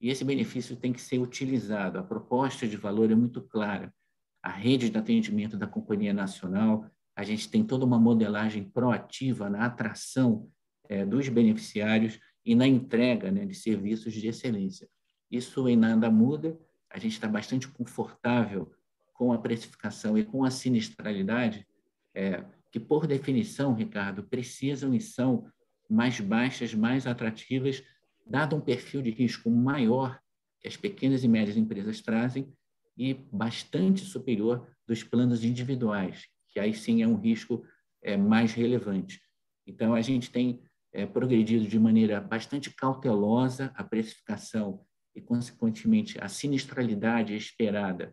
e 0.00 0.10
esse 0.10 0.24
benefício 0.24 0.76
tem 0.76 0.92
que 0.92 1.00
ser 1.00 1.20
utilizado. 1.20 1.98
A 1.98 2.02
proposta 2.02 2.66
de 2.66 2.76
valor 2.76 3.10
é 3.10 3.14
muito 3.14 3.40
clara. 3.40 3.94
a 4.42 4.50
rede 4.50 4.90
de 4.90 4.98
atendimento 4.98 5.56
da 5.56 5.66
Companhia 5.66 6.12
Nacional, 6.12 6.90
a 7.16 7.22
gente 7.22 7.48
tem 7.48 7.64
toda 7.64 7.86
uma 7.86 7.98
modelagem 7.98 8.64
proativa 8.64 9.48
na 9.48 9.64
atração 9.64 10.50
é, 10.88 11.06
dos 11.06 11.28
beneficiários 11.28 12.18
e 12.44 12.54
na 12.54 12.66
entrega 12.66 13.30
né, 13.30 13.46
de 13.46 13.54
serviços 13.54 14.12
de 14.12 14.26
excelência. 14.26 14.86
Isso 15.30 15.68
em 15.68 15.76
nada 15.76 16.10
muda, 16.10 16.58
a 16.90 16.98
gente 16.98 17.12
está 17.12 17.26
bastante 17.26 17.66
confortável 17.68 18.72
com 19.12 19.32
a 19.32 19.38
precificação 19.38 20.18
e 20.18 20.24
com 20.24 20.44
a 20.44 20.50
sinistralidade, 20.50 21.66
é, 22.14 22.44
que, 22.70 22.80
por 22.80 23.06
definição, 23.06 23.74
Ricardo, 23.74 24.24
precisam 24.24 24.94
e 24.94 25.00
são 25.00 25.46
mais 25.88 26.20
baixas, 26.20 26.74
mais 26.74 27.06
atrativas, 27.06 27.82
dado 28.26 28.56
um 28.56 28.60
perfil 28.60 29.02
de 29.02 29.10
risco 29.10 29.50
maior 29.50 30.20
que 30.60 30.68
as 30.68 30.76
pequenas 30.76 31.22
e 31.22 31.28
médias 31.28 31.56
empresas 31.56 32.00
trazem 32.00 32.52
e 32.96 33.14
bastante 33.14 34.00
superior 34.00 34.66
dos 34.86 35.02
planos 35.02 35.44
individuais, 35.44 36.26
que 36.48 36.58
aí 36.58 36.72
sim 36.74 37.02
é 37.02 37.06
um 37.06 37.16
risco 37.16 37.64
é, 38.02 38.16
mais 38.16 38.52
relevante. 38.52 39.20
Então, 39.66 39.94
a 39.94 40.00
gente 40.00 40.30
tem 40.30 40.62
é, 40.92 41.06
progredido 41.06 41.66
de 41.66 41.78
maneira 41.78 42.20
bastante 42.20 42.70
cautelosa 42.70 43.72
a 43.74 43.82
precificação 43.82 44.84
e, 45.14 45.20
consequentemente, 45.20 46.18
a 46.20 46.28
sinistralidade 46.28 47.34
esperada 47.34 48.12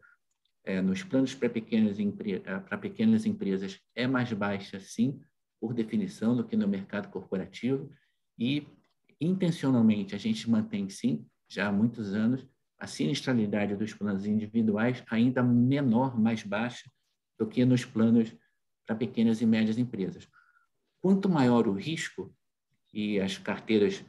é, 0.63 0.81
nos 0.81 1.03
planos 1.03 1.33
para 1.33 1.49
pequenas, 1.49 1.97
para 2.67 2.77
pequenas 2.77 3.25
empresas 3.25 3.79
é 3.95 4.05
mais 4.05 4.31
baixa, 4.33 4.79
sim, 4.79 5.19
por 5.59 5.73
definição, 5.73 6.35
do 6.35 6.45
que 6.45 6.55
no 6.55 6.67
mercado 6.67 7.09
corporativo. 7.09 7.91
E, 8.37 8.67
intencionalmente, 9.19 10.15
a 10.15 10.17
gente 10.17 10.49
mantém, 10.49 10.89
sim, 10.89 11.25
já 11.49 11.67
há 11.67 11.71
muitos 11.71 12.13
anos, 12.13 12.47
a 12.77 12.87
sinistralidade 12.87 13.75
dos 13.75 13.93
planos 13.93 14.25
individuais 14.25 15.03
ainda 15.09 15.43
menor, 15.43 16.19
mais 16.19 16.43
baixa 16.43 16.89
do 17.37 17.47
que 17.47 17.63
nos 17.65 17.85
planos 17.85 18.35
para 18.85 18.95
pequenas 18.95 19.41
e 19.41 19.45
médias 19.45 19.77
empresas. 19.77 20.27
Quanto 20.99 21.29
maior 21.29 21.67
o 21.67 21.73
risco, 21.73 22.33
e 22.93 23.19
as 23.19 23.37
carteiras 23.37 24.03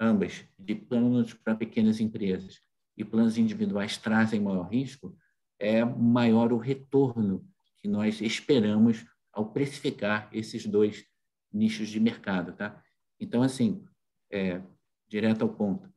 ambas 0.00 0.44
de 0.58 0.74
planos 0.74 1.34
para 1.34 1.54
pequenas 1.54 2.00
empresas 2.00 2.60
e 2.96 3.04
planos 3.04 3.36
individuais 3.36 3.96
trazem 3.96 4.40
maior 4.40 4.68
risco, 4.68 5.16
é 5.58 5.84
maior 5.84 6.52
o 6.52 6.58
retorno 6.58 7.46
que 7.78 7.88
nós 7.88 8.20
esperamos 8.20 9.04
ao 9.32 9.52
precificar 9.52 10.28
esses 10.32 10.66
dois 10.66 11.04
nichos 11.52 11.88
de 11.88 12.00
mercado, 12.00 12.52
tá? 12.52 12.82
Então, 13.18 13.42
assim, 13.42 13.84
é, 14.30 14.60
direto 15.08 15.42
ao 15.42 15.48
ponto, 15.48 15.90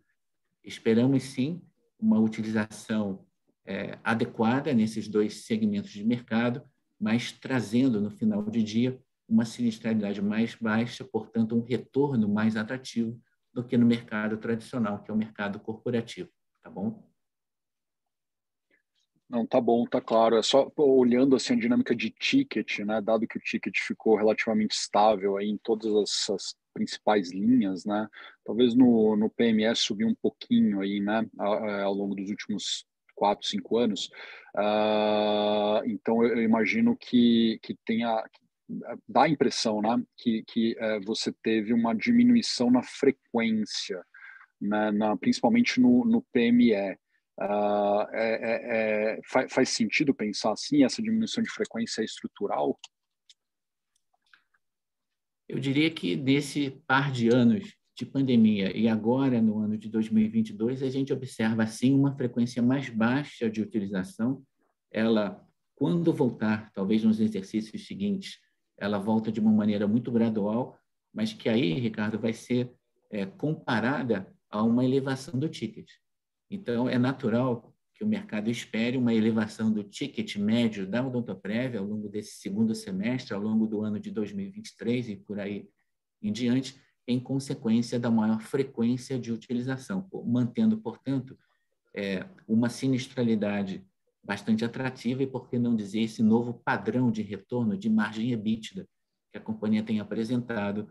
esperamos 0.64 1.24
sim 1.24 1.62
uma 2.00 2.20
utilização 2.20 3.26
é, 3.66 3.98
adequada 4.04 4.74
nesses 4.74 5.08
dois 5.08 5.46
segmentos 5.46 5.92
de 5.92 6.04
mercado, 6.04 6.64
mas 7.00 7.32
trazendo 7.32 8.00
no 8.02 8.10
final 8.10 8.44
de 8.50 8.64
dia 8.64 9.02
uma 9.28 9.46
sinistralidade 9.46 10.22
mais 10.22 10.56
baixa, 10.56 11.04
portanto, 11.04 11.56
um 11.56 11.64
retorno 11.64 12.28
mais 12.28 12.56
atrativo 12.56 13.22
do 13.62 13.68
que 13.68 13.78
no 13.78 13.86
mercado 13.86 14.38
tradicional, 14.38 15.04
que 15.04 15.12
é 15.12 15.14
o 15.14 15.18
mercado 15.18 15.60
corporativo, 15.60 16.30
tá 16.62 16.70
bom? 16.70 17.04
Não, 19.30 19.46
tá 19.46 19.62
bom, 19.62 19.86
tá 19.86 20.02
claro. 20.02 20.38
É 20.38 20.42
só 20.42 20.72
olhando 20.76 21.36
assim 21.36 21.54
a 21.54 21.60
dinâmica 21.60 21.96
de 21.96 22.10
ticket, 22.10 22.80
né? 22.80 23.00
Dado 23.00 23.28
que 23.28 23.38
o 23.38 23.42
ticket 23.42 23.78
ficou 23.80 24.16
relativamente 24.16 24.72
estável 24.72 25.38
aí 25.38 25.48
em 25.48 25.58
todas 25.58 25.94
as, 26.30 26.56
principais 26.74 27.32
linhas, 27.32 27.84
né? 27.84 28.08
Talvez 28.46 28.74
no, 28.74 29.16
no 29.16 29.30
PMS 29.30 29.82
subiu 29.82 30.08
um 30.08 30.16
pouquinho 30.16 30.80
aí, 30.82 31.00
né? 31.00 31.28
Ao, 31.38 31.94
longo 31.94 32.16
dos 32.16 32.30
últimos 32.30 32.86
quatro, 33.16 33.46
cinco 33.46 33.78
anos. 33.78 34.10
Uh, 34.56 35.86
então 35.86 36.24
eu, 36.24 36.42
imagino 36.42 36.96
que 36.96 37.60
que 37.62 37.76
tenha 37.86 38.24
dá 39.08 39.24
a 39.24 39.30
impressão, 39.30 39.82
né? 39.82 40.02
Que 40.18 40.44
que 40.44 40.78
uh, 40.80 41.04
você 41.06 41.34
teve 41.44 41.74
uma 41.74 41.94
diminuição 41.94 42.70
na 42.70 42.84
frequência, 42.84 44.04
né? 44.62 44.92
Na, 44.92 45.18
principalmente 45.18 45.80
no, 45.80 46.06
no 46.06 46.22
PME. 46.32 46.98
Uh, 47.42 48.04
é, 48.12 48.34
é, 48.34 49.14
é, 49.14 49.20
faz, 49.26 49.54
faz, 49.54 49.70
sentido 49.70 50.14
pensar 50.14 50.52
assim? 50.52 50.84
Essa 50.84 51.02
diminuição 51.02 51.42
de 51.42 51.50
frequência 51.50 52.02
é 52.02 52.06
estrutural? 52.06 52.78
Eu 55.48 55.58
diria 55.58 55.90
que 55.90 56.16
nesse 56.16 56.70
par 56.86 57.12
de 57.12 57.30
anos 57.30 57.74
de 57.96 58.06
pandemia 58.06 58.76
e 58.78 58.88
agora 58.88 59.42
no 59.42 59.60
ano 59.60 59.78
de 59.78 59.90
2022 59.90 60.84
a 60.84 60.90
gente 60.90 61.12
observa 61.12 61.66
sim 61.66 61.94
uma 61.94 62.16
frequência 62.16 62.62
mais 62.62 62.90
baixa 62.90 63.50
de 63.50 63.62
utilização. 63.62 64.44
Ela, 64.92 65.44
quando 65.76 66.14
voltar, 66.14 66.72
talvez 66.72 67.04
nos 67.04 67.20
exercícios 67.20 67.88
seguintes, 67.88 68.38
ela 68.80 68.98
volta 68.98 69.32
de 69.32 69.40
uma 69.40 69.52
maneira 69.52 69.88
muito 69.88 70.12
gradual, 70.12 70.78
mas 71.14 71.34
que 71.34 71.50
aí, 71.50 71.74
Ricardo, 71.74 72.18
vai 72.20 72.34
ser 72.34 72.74
é, 73.12 73.26
comparada 73.26 74.34
a 74.50 74.64
uma 74.64 74.84
elevação 74.84 75.40
do 75.40 75.50
ticket. 75.50 75.90
Então, 76.50 76.90
é 76.90 76.98
natural 76.98 77.74
que 77.94 78.04
o 78.04 78.08
mercado 78.08 78.50
espere 78.50 78.98
uma 78.98 79.14
elevação 79.14 79.72
do 79.72 79.84
ticket 79.84 80.38
médio 80.38 80.88
da 80.88 81.06
Odontoprev 81.06 81.78
ao 81.78 81.86
longo 81.86 82.08
desse 82.08 82.36
segundo 82.40 82.74
semestre, 82.74 83.34
ao 83.34 83.42
longo 83.42 83.68
do 83.68 83.84
ano 83.84 84.00
de 84.00 84.10
2023 84.10 85.10
e 85.10 85.16
por 85.18 85.40
aí 85.40 85.68
em 86.22 86.32
diante, 86.32 86.80
em 87.08 87.20
consequência 87.20 88.00
da 88.00 88.10
maior 88.10 88.42
frequência 88.42 89.20
de 89.20 89.32
utilização, 89.32 90.08
mantendo, 90.26 90.78
portanto, 90.78 91.38
é, 91.94 92.26
uma 92.48 92.70
sinistralidade 92.70 93.86
bastante 94.30 94.64
atrativa 94.64 95.24
e, 95.24 95.28
por 95.28 95.50
que 95.50 95.58
não 95.58 95.76
dizer, 95.76 96.02
esse 96.02 96.22
novo 96.22 96.54
padrão 96.64 97.10
de 97.10 97.24
retorno 97.24 97.76
de 97.76 97.90
margem 97.90 98.32
EBITDA 98.32 98.88
que 99.32 99.40
a 99.40 99.42
companhia 99.42 99.84
tem 99.84 100.00
apresentado 100.00 100.88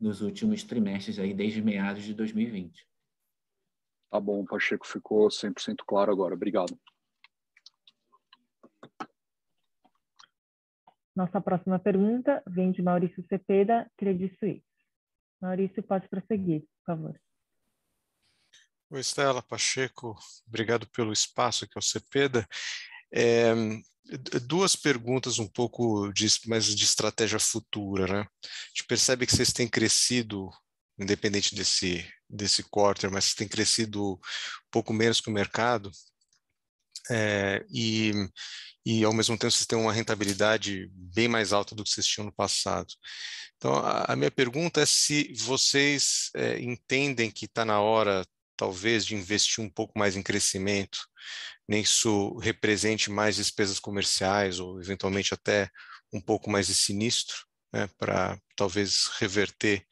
nos 0.00 0.20
últimos 0.20 0.64
trimestres, 0.64 1.20
aí, 1.20 1.32
desde 1.32 1.62
meados 1.62 2.02
de 2.02 2.12
2020. 2.12 2.84
Tá 4.10 4.18
bom, 4.18 4.44
Pacheco, 4.44 4.84
ficou 4.84 5.28
100% 5.28 5.84
claro 5.86 6.10
agora. 6.10 6.34
Obrigado. 6.34 6.76
Nossa 11.14 11.40
próxima 11.40 11.78
pergunta 11.78 12.42
vem 12.44 12.72
de 12.72 12.82
Maurício 12.82 13.24
Cepeda, 13.28 13.88
Credit 13.96 14.36
Suisse. 14.36 14.66
Maurício, 15.40 15.80
pode 15.80 16.08
prosseguir, 16.08 16.62
por 16.62 16.96
favor. 16.96 17.20
Oi, 18.92 19.00
Estela, 19.00 19.40
Pacheco, 19.40 20.18
obrigado 20.48 20.84
pelo 20.90 21.12
espaço 21.12 21.64
aqui 21.64 21.74
ao 21.76 21.82
Cepeda. 21.82 22.44
É, 23.14 23.52
duas 24.48 24.74
perguntas 24.74 25.38
um 25.38 25.46
pouco 25.46 26.12
de, 26.12 26.26
mais 26.46 26.64
de 26.64 26.84
estratégia 26.84 27.38
futura, 27.38 28.08
né? 28.08 28.20
A 28.22 28.68
gente 28.70 28.84
percebe 28.88 29.26
que 29.26 29.36
vocês 29.36 29.52
têm 29.52 29.68
crescido 29.68 30.50
independente 30.98 31.54
desse, 31.54 32.04
desse 32.28 32.64
quarter, 32.64 33.08
mas 33.12 33.32
tem 33.32 33.46
crescido 33.46 34.14
um 34.14 34.18
pouco 34.72 34.92
menos 34.92 35.20
que 35.20 35.30
o 35.30 35.32
mercado, 35.32 35.92
é, 37.08 37.64
e, 37.72 38.10
e 38.84 39.04
ao 39.04 39.12
mesmo 39.12 39.38
tempo 39.38 39.52
vocês 39.52 39.66
têm 39.66 39.78
uma 39.78 39.92
rentabilidade 39.92 40.90
bem 40.92 41.28
mais 41.28 41.52
alta 41.52 41.76
do 41.76 41.84
que 41.84 41.90
vocês 41.90 42.06
tinham 42.08 42.26
no 42.26 42.32
passado. 42.32 42.92
Então, 43.56 43.72
a, 43.72 44.12
a 44.12 44.16
minha 44.16 44.32
pergunta 44.32 44.80
é 44.80 44.86
se 44.86 45.32
vocês 45.36 46.30
é, 46.34 46.58
entendem 46.58 47.30
que 47.30 47.44
está 47.44 47.64
na 47.64 47.80
hora, 47.80 48.26
talvez, 48.60 49.06
de 49.06 49.14
investir 49.14 49.64
um 49.64 49.70
pouco 49.70 49.98
mais 49.98 50.16
em 50.16 50.22
crescimento, 50.22 50.98
nem 51.66 51.80
isso 51.80 52.36
represente 52.36 53.10
mais 53.10 53.36
despesas 53.36 53.80
comerciais 53.80 54.60
ou, 54.60 54.78
eventualmente, 54.78 55.32
até 55.32 55.70
um 56.12 56.20
pouco 56.20 56.50
mais 56.50 56.66
de 56.66 56.74
sinistro, 56.74 57.38
né, 57.72 57.88
para 57.96 58.38
talvez 58.54 59.06
reverter 59.18 59.82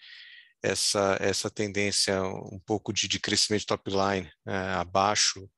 essa, 0.63 1.17
essa 1.19 1.49
tendência 1.51 2.23
um 2.23 2.61
pouco 2.67 2.93
de, 2.93 3.09
de 3.09 3.19
crescimento 3.19 3.65
top 3.65 3.91
line 3.91 4.31
é, 4.47 4.55
abaixo 4.75 5.49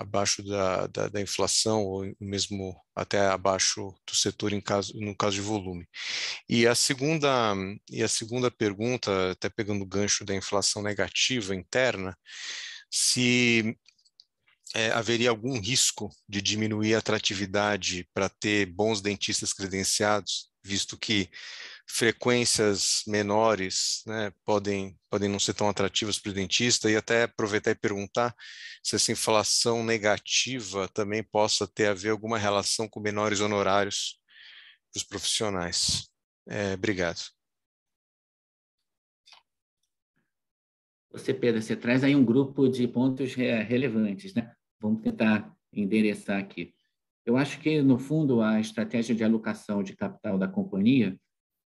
abaixo 0.00 0.42
da, 0.42 0.86
da, 0.86 1.08
da, 1.08 1.20
inflação 1.20 1.84
ou 1.84 2.04
mesmo 2.20 2.74
até 2.94 3.18
abaixo 3.26 3.94
do 4.06 4.14
setor 4.14 4.52
em 4.52 4.60
caso, 4.60 4.92
no 5.00 5.16
caso 5.16 5.34
de 5.36 5.40
volume. 5.40 5.86
E 6.48 6.66
a 6.66 6.74
segunda 6.74 7.54
e 7.90 8.02
a 8.02 8.08
segunda 8.08 8.50
pergunta, 8.50 9.32
até 9.32 9.48
pegando 9.48 9.82
o 9.82 9.86
gancho 9.86 10.24
da 10.24 10.34
inflação 10.34 10.82
negativa 10.82 11.54
interna, 11.54 12.16
se 12.90 13.76
é, 14.74 14.90
haveria 14.92 15.30
algum 15.30 15.58
risco 15.60 16.10
de 16.28 16.40
diminuir 16.40 16.94
a 16.94 16.98
atratividade 16.98 18.08
para 18.14 18.28
ter 18.28 18.66
bons 18.66 19.00
dentistas 19.00 19.52
credenciados, 19.52 20.48
visto 20.62 20.96
que 20.96 21.28
frequências 21.88 23.02
menores 23.06 24.02
né, 24.06 24.30
podem, 24.44 24.96
podem 25.10 25.28
não 25.28 25.38
ser 25.38 25.54
tão 25.54 25.68
atrativas 25.68 26.18
para 26.18 26.30
o 26.30 26.34
dentista, 26.34 26.90
e 26.90 26.96
até 26.96 27.22
aproveitar 27.22 27.70
e 27.70 27.74
perguntar 27.74 28.34
se 28.82 28.94
essa 28.94 29.10
inflação 29.10 29.82
negativa 29.82 30.86
também 30.88 31.22
possa 31.22 31.66
ter 31.66 31.86
a 31.86 31.94
ver 31.94 32.10
alguma 32.10 32.38
relação 32.38 32.86
com 32.86 33.00
menores 33.00 33.40
honorários 33.40 34.20
para 34.92 34.98
os 34.98 35.04
profissionais. 35.04 36.08
É, 36.46 36.74
obrigado. 36.74 37.20
Você, 41.10 41.32
Pedro, 41.32 41.60
você 41.60 41.74
traz 41.74 42.04
aí 42.04 42.14
um 42.14 42.24
grupo 42.24 42.68
de 42.68 42.86
pontos 42.86 43.34
relevantes, 43.34 44.34
né? 44.34 44.52
Vamos 44.78 45.02
tentar 45.02 45.52
endereçar 45.72 46.38
aqui. 46.38 46.74
eu 47.24 47.36
acho 47.36 47.58
que, 47.60 47.82
no 47.82 47.98
fundo, 47.98 48.40
a 48.40 48.60
estratégia 48.60 49.14
de 49.14 49.24
alocação 49.24 49.82
de 49.82 49.96
capital 49.96 50.38
da 50.38 50.46
companhia 50.46 51.18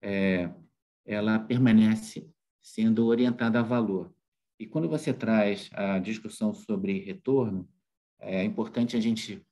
é, 0.03 0.51
ela 1.05 1.39
permanece 1.39 2.31
sendo 2.61 3.07
orientada 3.07 3.61
a 3.61 3.63
valor. 3.63 4.13
E 4.59 4.67
quando 4.67 4.89
você 4.89 5.13
traz 5.13 5.71
a 5.73 5.99
discussão 5.99 6.53
sobre 6.53 6.99
retorno, 7.01 7.69
é 8.21 8.43
importante 8.45 8.97
a 8.97 9.01
gente 9.01 9.45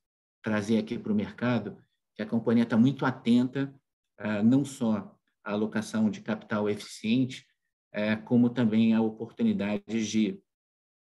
trazer 0.43 0.79
aqui 0.79 0.99
para 0.99 1.13
o 1.13 1.17
mercado 1.17 1.77
que 2.15 2.23
a 2.23 2.27
companhia 2.27 2.65
está 2.65 2.77
muito 2.77 3.05
atenta, 3.05 3.75
é, 4.19 4.43
não 4.43 4.65
só 4.65 5.17
à 5.45 5.53
alocação 5.53 6.11
de 6.11 6.21
capital 6.21 6.69
eficiente, 6.69 7.47
é, 7.93 8.17
como 8.17 8.51
também 8.51 8.95
a 8.95 9.01
oportunidades 9.01 10.09
de 10.09 10.41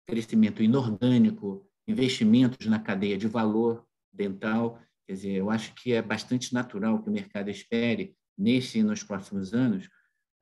crescimento 0.07 0.63
inorgânico, 0.63 1.67
investimentos 1.87 2.67
na 2.67 2.79
cadeia 2.79 3.17
de 3.17 3.27
valor 3.27 3.87
dental 4.13 4.81
Quer 5.07 5.13
dizer, 5.13 5.33
eu 5.33 5.51
acho 5.51 5.75
que 5.75 5.93
é 5.93 6.01
bastante 6.01 6.55
natural 6.55 7.03
que 7.03 7.09
o 7.09 7.13
mercado 7.13 7.51
espere, 7.51 8.17
neste 8.37 8.79
e 8.79 8.83
nos 8.83 9.03
próximos 9.03 9.53
anos, 9.53 9.89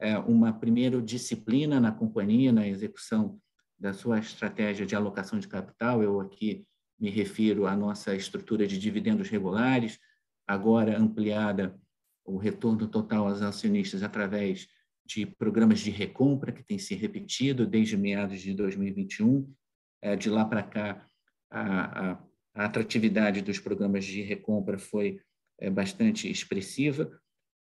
é, 0.00 0.18
uma, 0.18 0.52
primeiro, 0.52 1.00
disciplina 1.00 1.80
na 1.80 1.92
companhia, 1.92 2.52
na 2.52 2.66
execução 2.66 3.40
da 3.78 3.92
sua 3.92 4.18
estratégia 4.18 4.84
de 4.84 4.96
alocação 4.96 5.38
de 5.38 5.48
capital. 5.48 6.02
Eu 6.02 6.20
aqui 6.20 6.66
me 6.98 7.10
refiro 7.10 7.66
à 7.66 7.76
nossa 7.76 8.14
estrutura 8.14 8.66
de 8.66 8.78
dividendos 8.78 9.28
regulares, 9.28 9.98
agora 10.46 10.98
ampliada 10.98 11.78
o 12.24 12.36
retorno 12.36 12.86
total 12.88 13.28
aos 13.28 13.42
acionistas 13.42 14.02
através 14.02 14.68
de 15.04 15.26
programas 15.26 15.80
de 15.80 15.90
recompra, 15.90 16.52
que 16.52 16.62
tem 16.62 16.78
se 16.78 16.94
repetido 16.94 17.66
desde 17.66 17.96
meados 17.96 18.40
de 18.40 18.54
2021. 18.54 19.52
É, 20.00 20.16
de 20.16 20.28
lá 20.28 20.44
para 20.44 20.62
cá, 20.62 21.06
a, 21.50 22.12
a 22.12 22.18
a 22.54 22.64
atratividade 22.66 23.40
dos 23.40 23.58
programas 23.58 24.04
de 24.04 24.22
recompra 24.22 24.78
foi 24.78 25.20
é, 25.58 25.70
bastante 25.70 26.30
expressiva, 26.30 27.10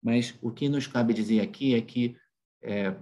mas 0.06 0.38
o 0.40 0.52
que 0.52 0.70
nos 0.70 0.86
cabe 0.86 1.16
dizer 1.16 1.42
aqui 1.42 1.74
é 1.74 1.82
que 1.82 2.16
é, 2.62 2.96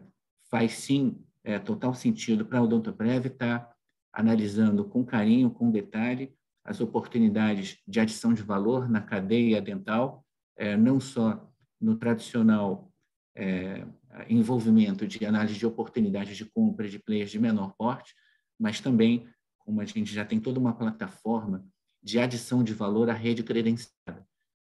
faz 0.50 0.72
sim 0.76 1.22
é, 1.44 1.60
total 1.60 1.94
sentido 1.94 2.46
para 2.46 2.60
a 2.60 2.64
Odontoprev 2.64 3.26
estar 3.26 3.76
analisando 4.14 4.86
com 4.86 5.04
carinho, 5.04 5.52
com 5.52 5.70
detalhe, 5.70 6.34
as 6.64 6.80
oportunidades 6.80 7.78
de 7.86 8.00
adição 8.00 8.34
de 8.34 8.42
valor 8.42 8.90
na 8.90 9.02
cadeia 9.02 9.62
dental, 9.62 10.26
é, 10.56 10.78
não 10.78 10.98
só 10.98 11.46
no 11.82 11.98
tradicional 11.98 12.90
é, 13.36 13.86
envolvimento 14.30 15.06
de 15.06 15.26
análise 15.26 15.60
de 15.60 15.66
oportunidades 15.66 16.38
de 16.38 16.46
compra 16.46 16.88
de 16.88 17.00
players 17.00 17.32
de 17.32 17.40
menor 17.40 17.74
porte, 17.78 18.16
mas 18.58 18.80
também, 18.80 19.28
como 19.60 19.82
a 19.82 19.86
gente 19.86 20.14
já 20.14 20.24
tem 20.24 20.40
toda 20.40 20.58
uma 20.58 20.74
plataforma 20.74 21.68
de 22.02 22.18
adição 22.18 22.64
de 22.64 22.74
valor 22.74 23.10
à 23.10 23.14
rede 23.14 23.44
credenciada. 23.44 24.26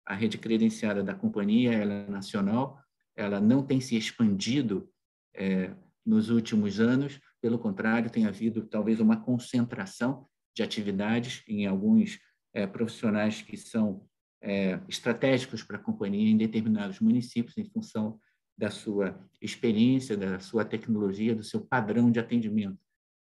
A 0.06 0.14
rede 0.14 0.38
credenciada 0.38 1.04
da 1.04 1.14
companhia 1.14 1.74
ela 1.74 1.94
é 1.94 2.10
nacional, 2.10 2.80
ela 3.16 3.40
não 3.40 3.64
tem 3.64 3.80
se 3.80 3.96
expandido 3.96 4.90
é, 5.34 5.74
nos 6.06 6.30
últimos 6.30 6.80
anos, 6.80 7.20
pelo 7.42 7.58
contrário, 7.58 8.10
tem 8.10 8.26
havido 8.26 8.66
talvez 8.66 9.00
uma 9.00 9.18
concentração 9.18 10.28
de 10.56 10.64
atividades 10.64 11.44
em 11.48 11.66
alguns 11.66 12.20
é, 12.54 12.68
profissionais 12.68 13.42
que 13.42 13.58
são 13.58 14.06
é, 14.42 14.80
estratégicos 14.88 15.64
para 15.64 15.78
a 15.78 15.82
companhia 15.82 16.30
em 16.30 16.38
determinados 16.38 17.00
municípios, 17.00 17.58
em 17.58 17.66
função 17.66 18.20
da 18.58 18.70
sua 18.70 19.20
experiência, 19.42 20.18
da 20.18 20.40
sua 20.40 20.66
tecnologia, 20.66 21.36
do 21.36 21.44
seu 21.44 21.62
padrão 21.62 22.12
de 22.12 22.20
atendimento, 22.20 22.78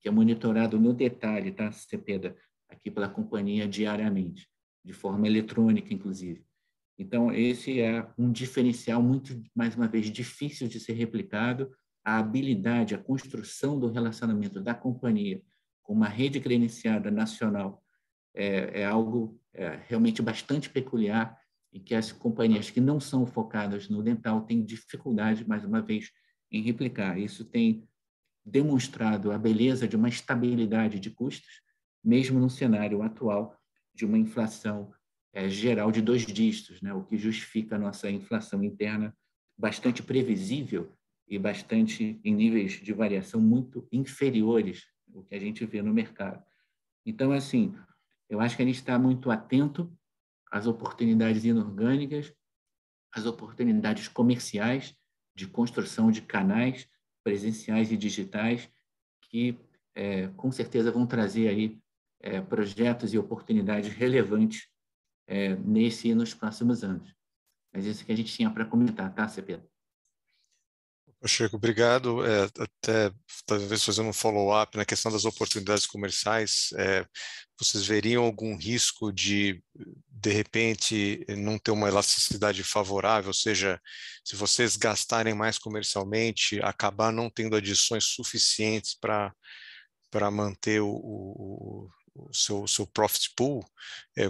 que 0.00 0.08
é 0.08 0.10
monitorado 0.10 0.78
no 0.78 0.92
detalhe, 0.92 1.52
tá, 1.52 1.70
Cepeda, 1.70 2.36
aqui 2.68 2.90
pela 2.90 3.08
companhia 3.08 3.68
diariamente, 3.68 4.48
de 4.84 4.92
forma 4.92 5.26
eletrônica, 5.26 5.92
inclusive. 5.92 6.44
Então, 7.00 7.32
esse 7.32 7.80
é 7.80 8.06
um 8.18 8.30
diferencial 8.30 9.02
muito, 9.02 9.42
mais 9.54 9.74
uma 9.74 9.88
vez, 9.88 10.10
difícil 10.10 10.68
de 10.68 10.78
ser 10.78 10.92
replicado. 10.92 11.74
A 12.04 12.18
habilidade, 12.18 12.94
a 12.94 12.98
construção 12.98 13.80
do 13.80 13.90
relacionamento 13.90 14.60
da 14.60 14.74
companhia 14.74 15.40
com 15.82 15.94
uma 15.94 16.08
rede 16.08 16.38
credenciada 16.40 17.10
nacional 17.10 17.82
é, 18.34 18.82
é 18.82 18.84
algo 18.84 19.40
é, 19.54 19.80
realmente 19.88 20.20
bastante 20.20 20.68
peculiar 20.68 21.40
e 21.72 21.80
que 21.80 21.94
as 21.94 22.12
companhias 22.12 22.68
que 22.68 22.82
não 22.82 23.00
são 23.00 23.24
focadas 23.24 23.88
no 23.88 24.02
dental 24.02 24.42
têm 24.42 24.62
dificuldade, 24.62 25.48
mais 25.48 25.64
uma 25.64 25.80
vez, 25.80 26.10
em 26.52 26.60
replicar. 26.62 27.18
Isso 27.18 27.46
tem 27.46 27.88
demonstrado 28.44 29.32
a 29.32 29.38
beleza 29.38 29.88
de 29.88 29.96
uma 29.96 30.10
estabilidade 30.10 31.00
de 31.00 31.08
custos 31.08 31.62
mesmo 32.04 32.38
no 32.38 32.50
cenário 32.50 33.00
atual 33.00 33.58
de 33.94 34.04
uma 34.04 34.18
inflação 34.18 34.92
é, 35.32 35.48
geral 35.48 35.92
de 35.92 36.02
dois 36.02 36.26
dígitos, 36.26 36.80
né, 36.82 36.92
o 36.92 37.04
que 37.04 37.16
justifica 37.16 37.76
a 37.76 37.78
nossa 37.78 38.10
inflação 38.10 38.62
interna 38.64 39.16
bastante 39.56 40.02
previsível 40.02 40.92
e 41.28 41.38
bastante 41.38 42.20
em 42.24 42.34
níveis 42.34 42.72
de 42.72 42.92
variação 42.92 43.40
muito 43.40 43.86
inferiores 43.92 44.86
ao 45.14 45.22
que 45.22 45.34
a 45.34 45.38
gente 45.38 45.64
vê 45.64 45.82
no 45.82 45.92
mercado. 45.92 46.42
Então, 47.04 47.32
assim, 47.32 47.74
eu 48.28 48.40
acho 48.40 48.56
que 48.56 48.62
a 48.62 48.66
gente 48.66 48.76
está 48.76 48.98
muito 48.98 49.30
atento 49.30 49.92
às 50.50 50.66
oportunidades 50.66 51.44
inorgânicas, 51.44 52.32
às 53.12 53.26
oportunidades 53.26 54.08
comerciais 54.08 54.94
de 55.34 55.46
construção 55.46 56.10
de 56.10 56.22
canais 56.22 56.88
presenciais 57.22 57.92
e 57.92 57.96
digitais 57.96 58.68
que, 59.22 59.58
é, 59.94 60.28
com 60.28 60.50
certeza, 60.50 60.90
vão 60.90 61.06
trazer 61.06 61.48
aí 61.48 61.78
é, 62.20 62.40
projetos 62.40 63.14
e 63.14 63.18
oportunidades 63.18 63.92
relevantes 63.92 64.69
é, 65.30 65.54
nesse 65.54 66.08
e 66.08 66.14
nos 66.14 66.34
próximos 66.34 66.82
anos. 66.82 67.14
Mas 67.72 67.86
isso 67.86 68.04
que 68.04 68.10
a 68.10 68.16
gente 68.16 68.34
tinha 68.34 68.50
para 68.50 68.64
comentar, 68.64 69.14
tá, 69.14 69.28
CP? 69.28 69.60
Chico, 71.26 71.56
obrigado. 71.56 72.24
É, 72.26 72.44
até 72.44 73.14
talvez 73.46 73.84
fazendo 73.84 74.08
um 74.08 74.12
follow-up 74.12 74.76
na 74.76 74.84
questão 74.84 75.12
das 75.12 75.24
oportunidades 75.24 75.86
comerciais, 75.86 76.70
é, 76.76 77.06
vocês 77.58 77.86
veriam 77.86 78.24
algum 78.24 78.56
risco 78.56 79.12
de, 79.12 79.62
de 80.08 80.30
repente, 80.32 81.24
não 81.36 81.58
ter 81.58 81.70
uma 81.70 81.88
elasticidade 81.88 82.64
favorável, 82.64 83.28
ou 83.28 83.34
seja, 83.34 83.78
se 84.24 84.34
vocês 84.34 84.76
gastarem 84.76 85.34
mais 85.34 85.58
comercialmente, 85.58 86.58
acabar 86.62 87.12
não 87.12 87.28
tendo 87.28 87.54
adições 87.54 88.04
suficientes 88.04 88.96
para 88.98 90.30
manter 90.30 90.80
o, 90.80 90.88
o, 90.88 91.90
o 92.14 92.32
seu, 92.32 92.66
seu 92.66 92.86
profit 92.86 93.32
pool, 93.36 93.64
é, 94.16 94.28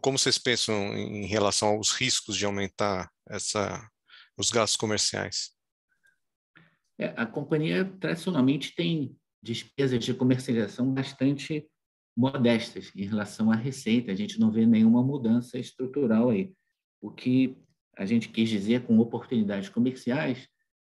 como 0.00 0.18
vocês 0.18 0.38
pensam 0.38 0.96
em 0.96 1.26
relação 1.26 1.68
aos 1.68 1.92
riscos 1.92 2.36
de 2.36 2.44
aumentar 2.44 3.10
essa, 3.28 3.90
os 4.36 4.50
gastos 4.50 4.76
comerciais? 4.76 5.50
É, 6.98 7.12
a 7.16 7.26
companhia 7.26 7.84
tradicionalmente 8.00 8.74
tem 8.74 9.16
despesas 9.42 10.02
de 10.04 10.14
comercialização 10.14 10.92
bastante 10.92 11.68
modestas 12.16 12.90
em 12.96 13.06
relação 13.06 13.50
à 13.50 13.54
receita. 13.54 14.10
A 14.10 14.14
gente 14.14 14.40
não 14.40 14.50
vê 14.50 14.64
nenhuma 14.64 15.02
mudança 15.02 15.58
estrutural 15.58 16.30
aí. 16.30 16.54
O 17.00 17.10
que 17.10 17.56
a 17.96 18.06
gente 18.06 18.28
quis 18.28 18.48
dizer 18.48 18.86
com 18.86 18.98
oportunidades 18.98 19.68
comerciais 19.68 20.48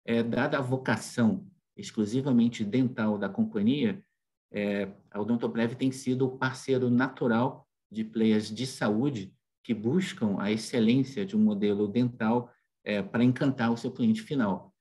é, 0.06 0.24
dada 0.24 0.58
a 0.58 0.62
vocação 0.62 1.48
exclusivamente 1.78 2.64
dental 2.64 3.18
da 3.18 3.30
companhia, 3.30 4.04
é, 4.52 4.92
a 5.10 5.20
Odontoprev 5.20 5.76
tem 5.76 5.92
sido 5.92 6.26
o 6.26 6.38
parceiro 6.38 6.90
natural 6.90 7.68
de 7.90 8.04
players 8.04 8.54
de 8.54 8.68
saúde 8.68 9.34
que 9.64 9.74
buscam 9.74 10.38
a 10.40 10.52
excelência 10.52 11.26
de 11.26 11.38
um 11.38 11.40
modelo 11.40 11.88
dental 11.88 12.52
é, 12.84 13.02
para 13.02 13.24
encantar 13.24 13.72
o 13.72 13.78
seu 13.78 13.92
cliente 13.92 14.22
final. 14.22 14.74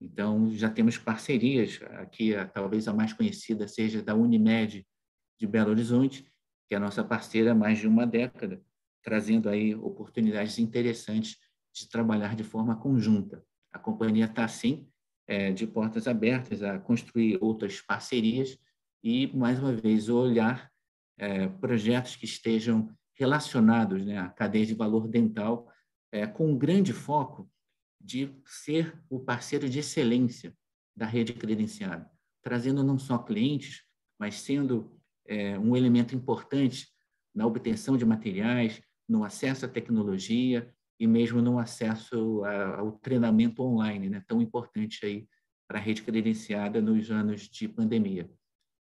Então, 0.00 0.50
já 0.50 0.68
temos 0.68 0.98
parcerias, 0.98 1.80
aqui 2.00 2.34
a, 2.34 2.46
talvez 2.46 2.88
a 2.88 2.92
mais 2.92 3.12
conhecida 3.12 3.66
seja 3.68 4.02
da 4.02 4.14
Unimed 4.14 4.84
de 5.38 5.46
Belo 5.46 5.70
Horizonte, 5.70 6.24
que 6.68 6.74
é 6.74 6.76
a 6.76 6.80
nossa 6.80 7.04
parceira 7.04 7.52
há 7.52 7.54
mais 7.54 7.78
de 7.78 7.86
uma 7.86 8.06
década, 8.06 8.60
trazendo 9.02 9.48
aí 9.48 9.74
oportunidades 9.74 10.58
interessantes 10.58 11.38
de 11.72 11.88
trabalhar 11.88 12.34
de 12.34 12.44
forma 12.44 12.76
conjunta. 12.76 13.44
A 13.72 13.78
companhia 13.78 14.26
está, 14.26 14.46
sim, 14.48 14.88
é, 15.26 15.52
de 15.52 15.66
portas 15.66 16.06
abertas 16.06 16.62
a 16.62 16.78
construir 16.78 17.38
outras 17.40 17.80
parcerias 17.80 18.58
e, 19.04 19.26
mais 19.36 19.58
uma 19.58 19.74
vez, 19.74 20.08
olhar 20.08 20.72
é, 21.18 21.46
projetos 21.46 22.16
que 22.16 22.24
estejam 22.24 22.88
relacionados 23.12 24.02
né, 24.02 24.16
à 24.16 24.30
cadeia 24.30 24.64
de 24.64 24.72
valor 24.72 25.06
dental, 25.06 25.70
é, 26.10 26.26
com 26.26 26.50
um 26.50 26.56
grande 26.56 26.94
foco 26.94 27.46
de 28.00 28.34
ser 28.46 28.98
o 29.10 29.20
parceiro 29.20 29.68
de 29.68 29.78
excelência 29.78 30.56
da 30.96 31.04
rede 31.04 31.34
credenciada, 31.34 32.10
trazendo 32.42 32.82
não 32.82 32.98
só 32.98 33.18
clientes, 33.18 33.82
mas 34.18 34.40
sendo 34.40 34.98
é, 35.26 35.58
um 35.58 35.76
elemento 35.76 36.14
importante 36.14 36.88
na 37.34 37.46
obtenção 37.46 37.98
de 37.98 38.06
materiais, 38.06 38.80
no 39.06 39.22
acesso 39.22 39.66
à 39.66 39.68
tecnologia 39.68 40.72
e 40.98 41.06
mesmo 41.06 41.42
no 41.42 41.58
acesso 41.58 42.42
ao 42.44 42.92
treinamento 42.92 43.62
online, 43.62 44.08
né, 44.08 44.24
tão 44.26 44.40
importante 44.40 45.04
aí 45.04 45.28
para 45.68 45.78
a 45.78 45.82
rede 45.82 46.02
credenciada 46.02 46.80
nos 46.80 47.10
anos 47.10 47.42
de 47.42 47.68
pandemia. 47.68 48.30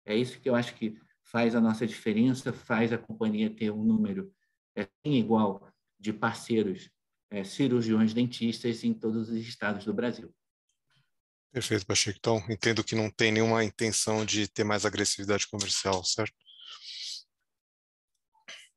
É 0.07 0.15
isso 0.15 0.39
que 0.39 0.49
eu 0.49 0.55
acho 0.55 0.73
que 0.75 0.97
faz 1.21 1.53
a 1.53 1.59
nossa 1.59 1.85
diferença, 1.85 2.53
faz 2.53 2.93
a 2.93 2.97
companhia 2.97 3.53
ter 3.53 3.69
um 3.71 3.83
número 3.83 4.33
é, 4.75 4.87
igual 5.03 5.69
de 5.99 6.13
parceiros 6.13 6.89
é, 7.29 7.43
cirurgiões 7.43 8.13
dentistas 8.13 8.85
em 8.85 8.93
todos 8.93 9.29
os 9.29 9.35
estados 9.35 9.83
do 9.83 9.93
Brasil. 9.93 10.33
Perfeito, 11.51 11.85
Pacheco. 11.85 12.17
Então, 12.17 12.37
entendo 12.49 12.83
que 12.83 12.95
não 12.95 13.09
tem 13.09 13.31
nenhuma 13.31 13.63
intenção 13.63 14.25
de 14.25 14.47
ter 14.47 14.63
mais 14.63 14.85
agressividade 14.85 15.47
comercial, 15.47 16.03
certo? 16.05 16.35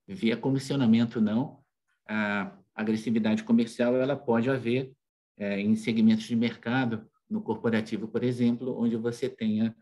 Via 0.09 0.37
comissionamento, 0.37 1.21
não. 1.21 1.63
A 2.09 2.59
agressividade 2.75 3.45
comercial 3.45 3.95
ela 3.95 4.17
pode 4.17 4.51
haver 4.51 4.93
é, 5.37 5.61
em 5.61 5.77
segmentos 5.77 6.25
de 6.25 6.35
mercado, 6.35 7.09
no 7.29 7.41
corporativo, 7.41 8.09
por 8.09 8.25
exemplo, 8.25 8.77
onde 8.77 8.97
você 8.97 9.29
tenha 9.29 9.77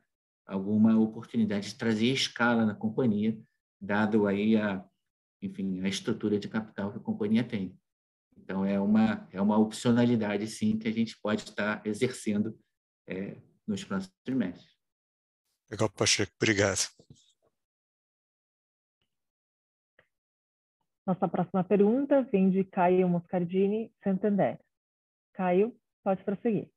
alguma 0.48 0.98
oportunidade 0.98 1.68
de 1.68 1.74
trazer 1.76 2.06
escala 2.06 2.64
na 2.64 2.74
companhia, 2.74 3.38
dado 3.78 4.26
aí 4.26 4.56
a, 4.56 4.82
enfim, 5.42 5.80
a 5.84 5.88
estrutura 5.88 6.38
de 6.38 6.48
capital 6.48 6.90
que 6.90 6.98
a 6.98 7.02
companhia 7.02 7.44
tem. 7.44 7.78
Então, 8.36 8.64
é 8.64 8.80
uma, 8.80 9.28
é 9.30 9.40
uma 9.40 9.58
opcionalidade, 9.58 10.46
sim, 10.46 10.78
que 10.78 10.88
a 10.88 10.92
gente 10.92 11.20
pode 11.20 11.42
estar 11.42 11.86
exercendo 11.86 12.58
é, 13.06 13.36
nos 13.66 13.84
próximos 13.84 14.16
trimestres. 14.24 14.78
Legal, 15.70 15.90
Pacheco. 15.90 16.32
Obrigado. 16.40 16.88
Nossa 21.06 21.28
próxima 21.28 21.62
pergunta 21.62 22.22
vem 22.22 22.50
de 22.50 22.64
Caio 22.64 23.08
Moscardini, 23.08 23.92
Santander. 24.02 24.58
Caio, 25.34 25.76
pode 26.02 26.24
prosseguir. 26.24 26.70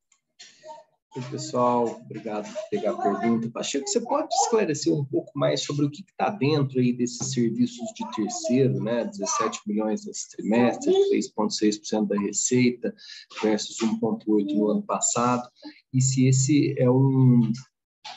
Oi, 1.14 1.22
pessoal, 1.30 2.00
obrigado 2.06 2.46
por 2.54 2.70
pegar 2.70 2.92
a 2.92 2.98
pergunta. 2.98 3.50
Pacheco, 3.50 3.86
você 3.86 4.00
pode 4.00 4.34
esclarecer 4.34 4.94
um 4.94 5.04
pouco 5.04 5.38
mais 5.38 5.62
sobre 5.62 5.86
o 5.86 5.92
que 5.92 6.06
está 6.10 6.30
dentro 6.30 6.80
aí 6.80 6.94
desses 6.94 7.34
serviços 7.34 7.86
de 7.94 8.10
terceiro, 8.16 8.82
né? 8.82 9.04
17 9.04 9.60
milhões 9.68 10.06
nesse 10.06 10.30
trimestre, 10.30 10.94
3,6% 11.12 12.08
da 12.08 12.18
receita 12.18 12.96
versus 13.44 13.76
1,8% 13.80 14.56
no 14.56 14.70
ano 14.70 14.84
passado, 14.84 15.50
e 15.94 16.02
se 16.02 16.28
esse 16.28 16.80
é 16.80 16.90
um, 16.90 17.52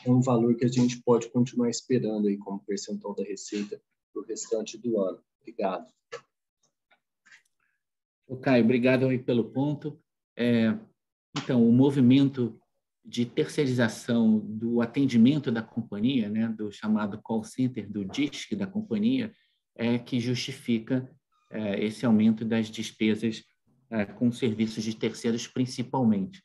é 0.07 0.11
um 0.11 0.21
valor 0.21 0.55
que 0.55 0.65
a 0.65 0.69
gente 0.69 1.03
pode 1.03 1.29
continuar 1.31 1.71
esperando 1.71 2.29
aí 2.29 2.39
como 2.39 2.61
percentual 2.61 3.13
da 3.13 3.25
receita 3.25 3.83
para 4.13 4.23
o 4.23 4.25
restante 4.25 4.79
do 4.79 5.01
ano. 5.01 5.19
Obrigado. 5.41 5.93
O 8.29 8.37
Caio, 8.37 8.63
obrigado 8.63 9.07
aí 9.07 9.19
pelo 9.19 9.51
ponto. 9.51 9.99
É, 10.37 10.79
então, 11.37 11.69
o 11.69 11.73
movimento 11.73 12.57
de 13.05 13.27
terceirização 13.27 14.39
do 14.39 14.81
atendimento 14.81 15.53
da 15.53 15.63
companhia, 15.63 16.29
né, 16.29 16.49
do 16.49 16.73
chamado 16.73 17.21
call 17.23 17.45
center, 17.45 17.91
do 17.91 18.05
DISC 18.05 18.55
da 18.57 18.67
companhia, 18.67 19.33
é 19.77 19.99
que 19.99 20.19
justifica 20.19 21.11
é, 21.51 21.85
esse 21.85 22.07
aumento 22.07 22.45
das 22.45 22.71
despesas 22.71 23.45
é, 23.91 24.05
com 24.07 24.33
serviços 24.33 24.83
de 24.83 24.97
terceiros, 24.97 25.47
principalmente. 25.47 26.43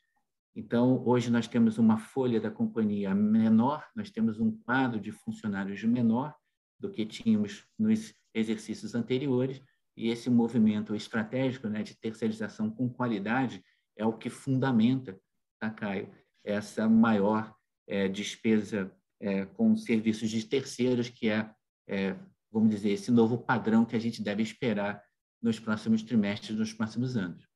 Então, 0.54 1.02
hoje 1.06 1.30
nós 1.30 1.48
temos 1.48 1.78
uma 1.78 1.96
folha 1.96 2.40
da 2.40 2.50
companhia 2.50 3.14
menor, 3.14 3.86
nós 3.96 4.10
temos 4.10 4.38
um 4.38 4.50
quadro 4.50 5.00
de 5.00 5.12
funcionários 5.12 5.82
menor 5.84 6.34
do 6.78 6.90
que 6.90 7.06
tínhamos 7.06 7.64
nos 7.78 8.12
exercícios 8.34 8.94
anteriores, 8.94 9.62
e 9.96 10.08
esse 10.08 10.28
movimento 10.28 10.94
estratégico 10.94 11.68
né, 11.68 11.82
de 11.82 11.98
terceirização 11.98 12.70
com 12.70 12.88
qualidade 12.88 13.62
é 13.96 14.04
o 14.04 14.12
que 14.12 14.30
fundamenta, 14.30 15.18
tá, 15.58 15.70
Caio, 15.70 16.10
essa 16.44 16.88
maior 16.88 17.54
é, 17.86 18.08
despesa 18.08 18.92
é, 19.20 19.44
com 19.44 19.76
serviços 19.76 20.30
de 20.30 20.44
terceiros, 20.44 21.08
que 21.08 21.28
é, 21.28 21.50
é, 21.86 22.16
vamos 22.50 22.70
dizer, 22.70 22.90
esse 22.90 23.10
novo 23.10 23.38
padrão 23.38 23.84
que 23.84 23.96
a 23.96 23.98
gente 23.98 24.22
deve 24.22 24.42
esperar 24.42 25.02
nos 25.42 25.58
próximos 25.58 26.02
trimestres, 26.02 26.56
nos 26.56 26.72
próximos 26.72 27.16
anos. 27.16 27.46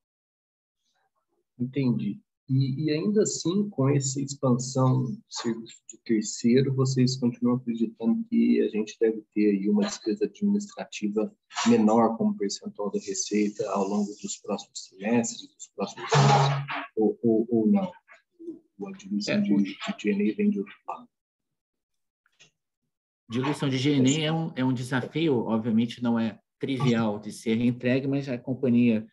Entendi. 1.59 2.21
E, 2.49 2.85
e, 2.85 2.91
ainda 2.91 3.23
assim, 3.23 3.71
com 3.71 3.89
essa 3.89 4.21
expansão 4.21 5.05
de 5.05 5.19
serviço 5.31 5.83
de 5.89 5.99
terceiro, 6.05 6.75
vocês 6.75 7.17
continuam 7.17 7.57
acreditando 7.57 8.23
que 8.29 8.61
a 8.61 8.69
gente 8.69 8.97
deve 9.01 9.25
ter 9.35 9.51
aí 9.51 9.69
uma 9.71 9.85
despesa 9.85 10.27
administrativa 10.27 11.35
menor 11.67 12.19
como 12.19 12.37
percentual 12.37 12.91
da 12.91 12.99
receita 12.99 13.67
ao 13.71 13.89
longo 13.89 14.11
dos 14.21 14.37
próximos 14.39 14.89
trimestres, 14.89 15.49
dos 15.55 15.69
próximos 15.75 16.13
anos, 16.13 16.67
ou, 16.97 17.19
ou, 17.23 17.47
ou 17.51 17.67
não? 17.67 17.91
A 18.83 18.91
diluição 18.93 19.35
é, 19.35 19.41
de, 19.41 19.57
de 19.57 19.77
GNA 20.03 20.35
vem 20.37 20.51
de 20.51 20.59
outro 20.59 20.75
lado. 20.87 21.09
Diluição 23.31 23.69
de 23.69 23.79
GNA 23.79 24.21
é 24.21 24.33
um, 24.33 24.53
é 24.57 24.65
um 24.65 24.73
desafio, 24.73 25.39
obviamente 25.47 26.03
não 26.03 26.19
é 26.19 26.39
trivial 26.59 27.19
de 27.19 27.33
ser 27.33 27.61
entregue, 27.61 28.07
mas 28.07 28.29
a 28.29 28.39
companhia, 28.39 29.07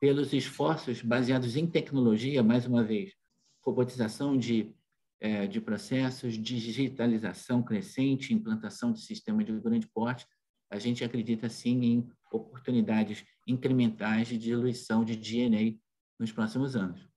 pelos 0.00 0.32
esforços 0.32 1.02
baseados 1.02 1.56
em 1.56 1.66
tecnologia, 1.66 2.42
mais 2.42 2.66
uma 2.66 2.82
vez, 2.82 3.14
robotização 3.62 4.36
de, 4.36 4.74
é, 5.20 5.46
de 5.46 5.60
processos, 5.60 6.34
digitalização 6.34 7.62
crescente, 7.62 8.34
implantação 8.34 8.92
de 8.92 9.00
sistemas 9.00 9.46
de 9.46 9.52
grande 9.60 9.86
porte, 9.88 10.26
a 10.70 10.78
gente 10.78 11.04
acredita 11.04 11.48
sim 11.48 11.84
em 11.84 12.08
oportunidades 12.32 13.24
incrementais 13.46 14.28
de 14.28 14.38
diluição 14.38 15.04
de 15.04 15.16
DNA 15.16 15.78
nos 16.18 16.32
próximos 16.32 16.74
anos. 16.74 17.08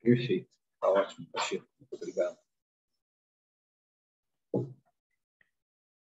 Perfeito. 0.00 0.57
Está 0.78 0.90
ótimo, 0.90 1.26
Pacheco. 1.32 1.66
Muito 1.80 1.96
obrigado. 1.96 2.38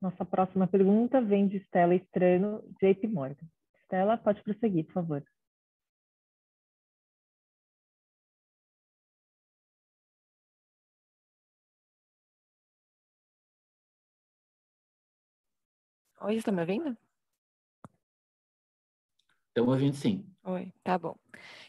Nossa 0.00 0.24
próxima 0.24 0.66
pergunta 0.66 1.20
vem 1.22 1.46
de 1.46 1.58
Stella 1.60 1.94
Estrano, 1.94 2.60
JP 2.82 3.06
Morgan. 3.06 3.46
Stella, 3.84 4.18
pode 4.18 4.42
prosseguir, 4.42 4.84
por 4.86 4.94
favor. 4.94 5.24
Oi, 16.20 16.36
está 16.36 16.50
me 16.50 16.60
ouvindo? 16.62 16.96
Estamos 19.56 19.72
ouvindo 19.72 19.94
sim. 19.94 20.26
Oi, 20.42 20.72
tá 20.82 20.98
bom. 20.98 21.16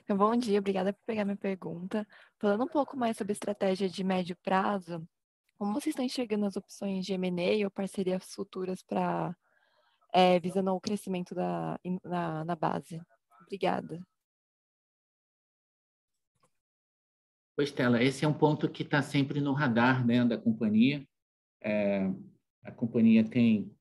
Então, 0.02 0.18
bom 0.18 0.36
dia, 0.36 0.58
obrigada 0.58 0.92
por 0.92 1.04
pegar 1.06 1.24
minha 1.24 1.38
pergunta. 1.38 2.08
Falando 2.40 2.64
um 2.64 2.68
pouco 2.68 2.98
mais 2.98 3.16
sobre 3.16 3.32
estratégia 3.32 3.88
de 3.88 4.04
médio 4.04 4.36
prazo, 4.38 5.08
como 5.56 5.72
vocês 5.72 5.94
estão 5.94 6.04
enxergando 6.04 6.48
as 6.48 6.56
opções 6.56 7.06
de 7.06 7.14
M&A 7.14 7.64
ou 7.64 7.70
parcerias 7.70 8.34
futuras 8.34 8.82
para 8.82 9.38
é, 10.12 10.40
visando 10.40 10.74
o 10.74 10.82
crescimento 10.82 11.36
da, 11.36 11.80
na, 12.04 12.44
na 12.44 12.56
base? 12.56 13.00
Obrigada. 13.44 14.02
Pois, 17.56 17.70
Stella, 17.70 18.02
esse 18.02 18.26
é 18.26 18.28
um 18.28 18.34
ponto 18.34 18.68
que 18.68 18.82
está 18.82 19.04
sempre 19.04 19.40
no 19.40 19.54
radar 19.54 20.04
né, 20.04 20.26
da 20.26 20.40
companhia. 20.40 21.08
É, 21.62 22.12
a 22.64 22.72
companhia 22.72 23.24
tem 23.24 23.72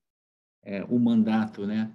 é, 0.61 0.83
o 0.83 0.99
mandato 0.99 1.65
né, 1.65 1.91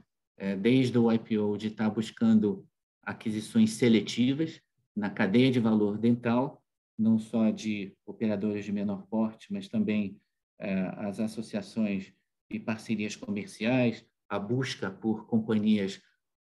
desde 0.57 0.99
o 0.99 1.13
IPO, 1.13 1.57
de 1.59 1.69
estar 1.69 1.91
buscando 1.91 2.67
aquisições 3.03 3.73
seletivas 3.73 4.61
na 4.97 5.11
cadeia 5.11 5.51
de 5.51 5.61
valor 5.61 5.99
dental, 5.99 6.63
não 6.99 7.19
só 7.19 7.51
de 7.51 7.95
operadores 8.05 8.65
de 8.65 8.73
menor 8.73 9.07
porte, 9.07 9.53
mas 9.53 9.69
também 9.69 10.21
é, 10.59 10.93
as 10.99 11.19
associações 11.19 12.13
e 12.51 12.59
parcerias 12.59 13.17
comerciais, 13.17 14.05
a 14.29 14.39
busca 14.39 14.91
por 14.91 15.27
companhias 15.27 16.01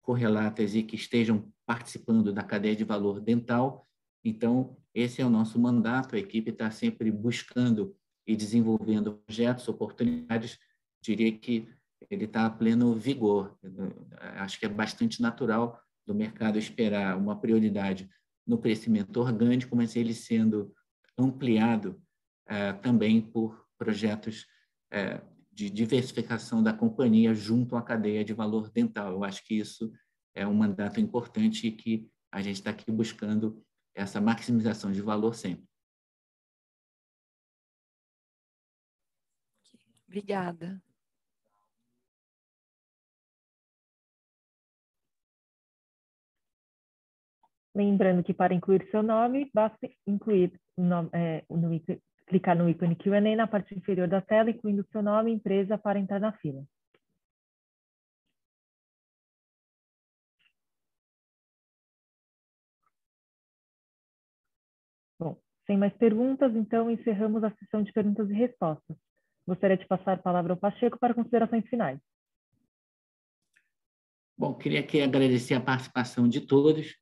correlatas 0.02 0.74
e 0.74 0.82
que 0.82 0.96
estejam 0.96 1.52
participando 1.64 2.32
da 2.32 2.42
cadeia 2.42 2.74
de 2.74 2.84
valor 2.84 3.20
dental. 3.20 3.86
Então, 4.24 4.76
esse 4.94 5.22
é 5.22 5.24
o 5.24 5.30
nosso 5.30 5.58
mandato. 5.58 6.16
A 6.16 6.18
equipe 6.18 6.50
está 6.50 6.70
sempre 6.70 7.10
buscando 7.10 7.94
e 8.26 8.34
desenvolvendo 8.34 9.22
projetos, 9.26 9.68
oportunidades. 9.68 10.58
Diria 11.00 11.30
que 11.32 11.68
ele 12.08 12.24
está 12.24 12.46
a 12.46 12.50
pleno 12.50 12.94
vigor. 12.94 13.58
Acho 14.36 14.58
que 14.58 14.66
é 14.66 14.68
bastante 14.68 15.20
natural 15.20 15.80
do 16.06 16.14
mercado 16.14 16.58
esperar 16.58 17.16
uma 17.16 17.38
prioridade 17.38 18.08
no 18.46 18.58
crescimento 18.58 19.16
orgânico, 19.18 19.76
mas 19.76 19.96
ele 19.96 20.14
sendo 20.14 20.74
ampliado 21.18 22.00
é, 22.48 22.72
também 22.72 23.20
por 23.20 23.66
projetos 23.78 24.46
é, 24.90 25.22
de 25.52 25.68
diversificação 25.68 26.62
da 26.62 26.72
companhia 26.72 27.34
junto 27.34 27.76
à 27.76 27.82
cadeia 27.82 28.24
de 28.24 28.32
valor 28.32 28.70
dental. 28.70 29.12
Eu 29.12 29.24
acho 29.24 29.44
que 29.44 29.54
isso 29.54 29.92
é 30.34 30.46
um 30.46 30.54
mandato 30.54 31.00
importante 31.00 31.66
e 31.66 31.72
que 31.72 32.08
a 32.32 32.40
gente 32.40 32.56
está 32.56 32.70
aqui 32.70 32.90
buscando 32.90 33.62
essa 33.94 34.20
maximização 34.20 34.90
de 34.90 35.00
valor 35.00 35.34
sempre. 35.34 35.68
Obrigada. 40.06 40.82
Lembrando 47.74 48.24
que 48.24 48.34
para 48.34 48.52
incluir 48.52 48.88
seu 48.90 49.02
nome, 49.02 49.48
basta 49.54 49.88
incluir 50.06 50.52
no, 50.76 51.08
é, 51.12 51.44
no 51.48 51.72
ícone, 51.72 52.02
clicar 52.26 52.56
no 52.56 52.68
ícone 52.68 52.96
Q&A 52.96 53.20
na 53.36 53.46
parte 53.46 53.74
inferior 53.74 54.08
da 54.08 54.20
tela, 54.20 54.50
incluindo 54.50 54.86
seu 54.90 55.02
nome 55.02 55.30
e 55.30 55.34
empresa 55.34 55.78
para 55.78 55.98
entrar 55.98 56.20
na 56.20 56.32
fila. 56.32 56.64
Bom, 65.18 65.36
sem 65.66 65.76
mais 65.76 65.92
perguntas, 65.96 66.54
então 66.56 66.90
encerramos 66.90 67.44
a 67.44 67.50
sessão 67.52 67.82
de 67.82 67.92
perguntas 67.92 68.28
e 68.30 68.32
respostas. 68.32 68.96
Gostaria 69.46 69.76
de 69.76 69.86
passar 69.86 70.14
a 70.14 70.22
palavra 70.22 70.52
ao 70.52 70.58
Pacheco 70.58 70.98
para 70.98 71.14
considerações 71.14 71.66
finais. 71.68 72.00
Bom, 74.36 74.54
queria 74.54 74.80
aqui 74.80 75.02
agradecer 75.02 75.54
a 75.54 75.60
participação 75.60 76.26
de 76.26 76.40
todos 76.40 76.96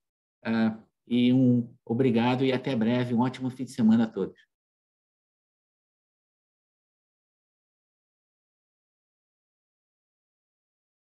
Uh, 0.47 0.83
e 1.07 1.33
um 1.33 1.69
obrigado 1.85 2.45
e 2.45 2.53
até 2.53 2.75
breve. 2.77 3.15
Um 3.15 3.21
ótimo 3.21 3.51
fim 3.51 3.65
de 3.65 3.73
semana 3.73 4.05
a 4.05 4.09
todos. 4.09 4.48